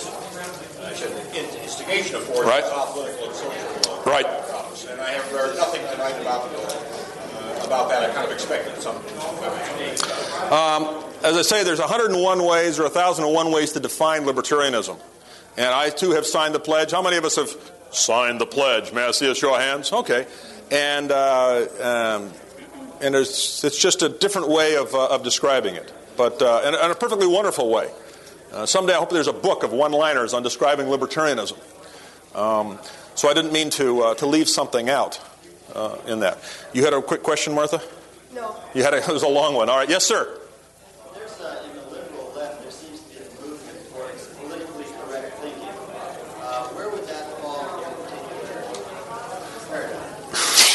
[1.64, 2.64] instigation of force right.
[2.64, 4.26] political and social right.
[4.50, 4.86] problems.
[4.86, 8.10] And I have heard nothing tonight about uh, about that.
[8.10, 9.14] I kind of expected something.
[10.52, 15.00] Um, as I say, there's 101 ways or 1,001 ways to define libertarianism.
[15.58, 16.92] And I too have signed the pledge.
[16.92, 17.50] How many of us have
[17.92, 18.94] signed the pledge?
[18.94, 19.92] May I see a show of hands?
[19.92, 20.28] Okay.
[20.72, 22.32] And, uh, um,
[23.02, 26.74] and it's it's just a different way of, uh, of describing it, but uh, in,
[26.74, 27.90] in, a perfectly wonderful way.
[28.52, 31.58] Uh, someday I hope there's a book of one liners on describing libertarianism.
[32.36, 32.80] Um,
[33.16, 35.20] so I didn't mean to, uh, to leave something out
[35.74, 36.38] uh, in that.
[36.74, 37.82] You had a quick question, Martha?
[38.34, 38.56] No.
[38.74, 39.70] You had a, it was a long one.
[39.70, 39.90] All right.
[39.90, 40.40] Yes, sir.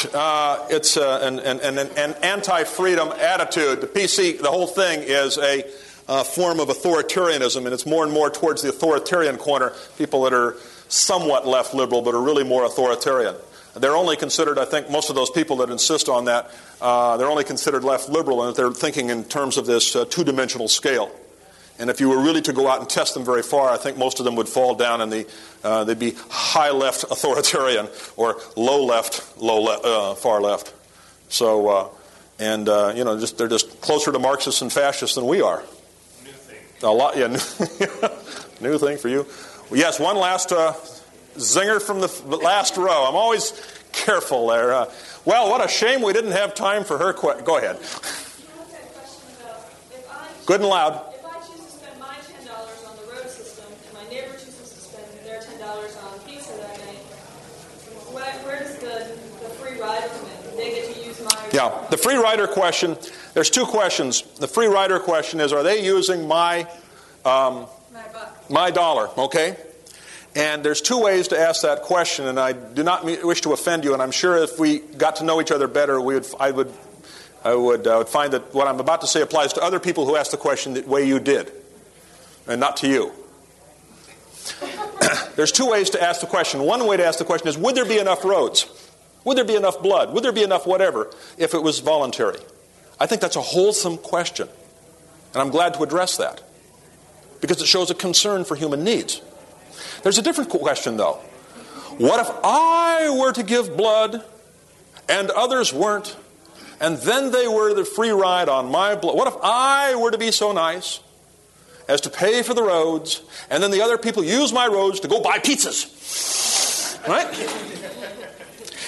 [0.07, 3.81] Uh, it's uh, an, an, an, an anti-freedom attitude.
[3.81, 5.65] The PC, the whole thing is a
[6.09, 9.73] uh, form of authoritarianism, and it's more and more towards the authoritarian corner.
[9.99, 10.57] People that are
[10.89, 13.35] somewhat left liberal, but are really more authoritarian.
[13.75, 16.51] They're only considered, I think, most of those people that insist on that,
[16.81, 20.69] uh, they're only considered left liberal, and they're thinking in terms of this uh, two-dimensional
[20.69, 21.11] scale.
[21.83, 23.99] And if you were really to go out and test them very far, I think
[23.99, 25.27] most of them would fall down and the,
[25.65, 30.73] uh, they'd be high left authoritarian or low left, low le- uh, far left.
[31.29, 31.89] So, uh,
[32.39, 35.65] and, uh, you know, just, they're just closer to Marxists and fascists than we are.
[36.23, 36.59] New thing.
[36.85, 37.39] A lot, yeah, new,
[38.71, 39.27] new thing for you.
[39.69, 40.75] Well, yes, one last uh,
[41.35, 43.07] zinger from the last row.
[43.09, 43.61] I'm always
[43.91, 44.73] careful there.
[44.73, 44.93] Uh,
[45.25, 47.13] well, what a shame we didn't have time for her.
[47.13, 47.81] Qu- go ahead.
[50.47, 51.12] Good and loud.
[61.53, 62.97] Yeah, the free rider question,
[63.35, 64.23] there's two questions.
[64.23, 66.63] The free rider question is are they using my,
[67.25, 68.05] um, my,
[68.49, 69.09] my dollar?
[69.19, 69.57] Okay?
[70.35, 73.85] And there's two ways to ask that question, and I do not wish to offend
[73.85, 76.51] you, and I'm sure if we got to know each other better, we would, I
[76.51, 76.73] would
[77.45, 80.07] I would, I would find that what I'm about to say applies to other people
[80.07, 81.51] who ask the question the way you did,
[82.47, 83.13] and not to you.
[85.37, 86.63] There's two ways to ask the question.
[86.63, 88.67] One way to ask the question is Would there be enough roads?
[89.25, 90.13] Would there be enough blood?
[90.13, 92.41] Would there be enough whatever if it was voluntary?
[92.99, 94.49] I think that's a wholesome question.
[95.33, 96.43] And I'm glad to address that
[97.41, 99.21] because it shows a concern for human needs.
[100.03, 101.21] There's a different question, though.
[101.99, 104.25] What if I were to give blood
[105.09, 106.17] and others weren't,
[106.81, 109.17] and then they were the free ride on my blood?
[109.17, 111.01] What if I were to be so nice
[111.89, 115.09] as to pay for the roads, and then the other people use my roads to
[115.09, 117.07] go buy pizzas?
[117.07, 117.92] Right?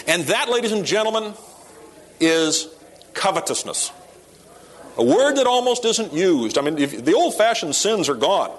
[0.07, 1.35] And that, ladies and gentlemen,
[2.21, 2.69] is
[3.15, 3.91] covetousness.
[4.97, 6.59] A word that almost isn't used.
[6.59, 8.51] I mean, if, the old fashioned sins are gone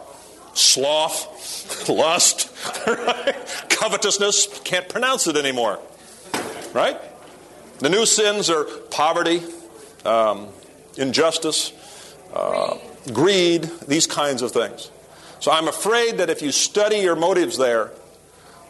[0.55, 2.49] sloth, lust,
[2.87, 3.35] right?
[3.69, 5.79] covetousness, can't pronounce it anymore.
[6.73, 6.97] Right?
[7.79, 9.43] The new sins are poverty,
[10.05, 10.47] um,
[10.97, 11.73] injustice,
[12.33, 12.77] uh,
[13.13, 14.89] greed, these kinds of things.
[15.39, 17.91] So I'm afraid that if you study your motives there,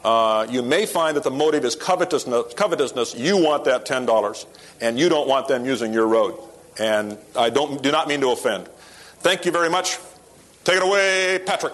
[0.05, 3.15] uh, you may find that the motive is covetousness, covetousness.
[3.15, 4.45] You want that $10,
[4.79, 6.37] and you don't want them using your road.
[6.79, 8.67] And I don't, do not mean to offend.
[9.21, 9.97] Thank you very much.
[10.63, 11.73] Take it away, Patrick.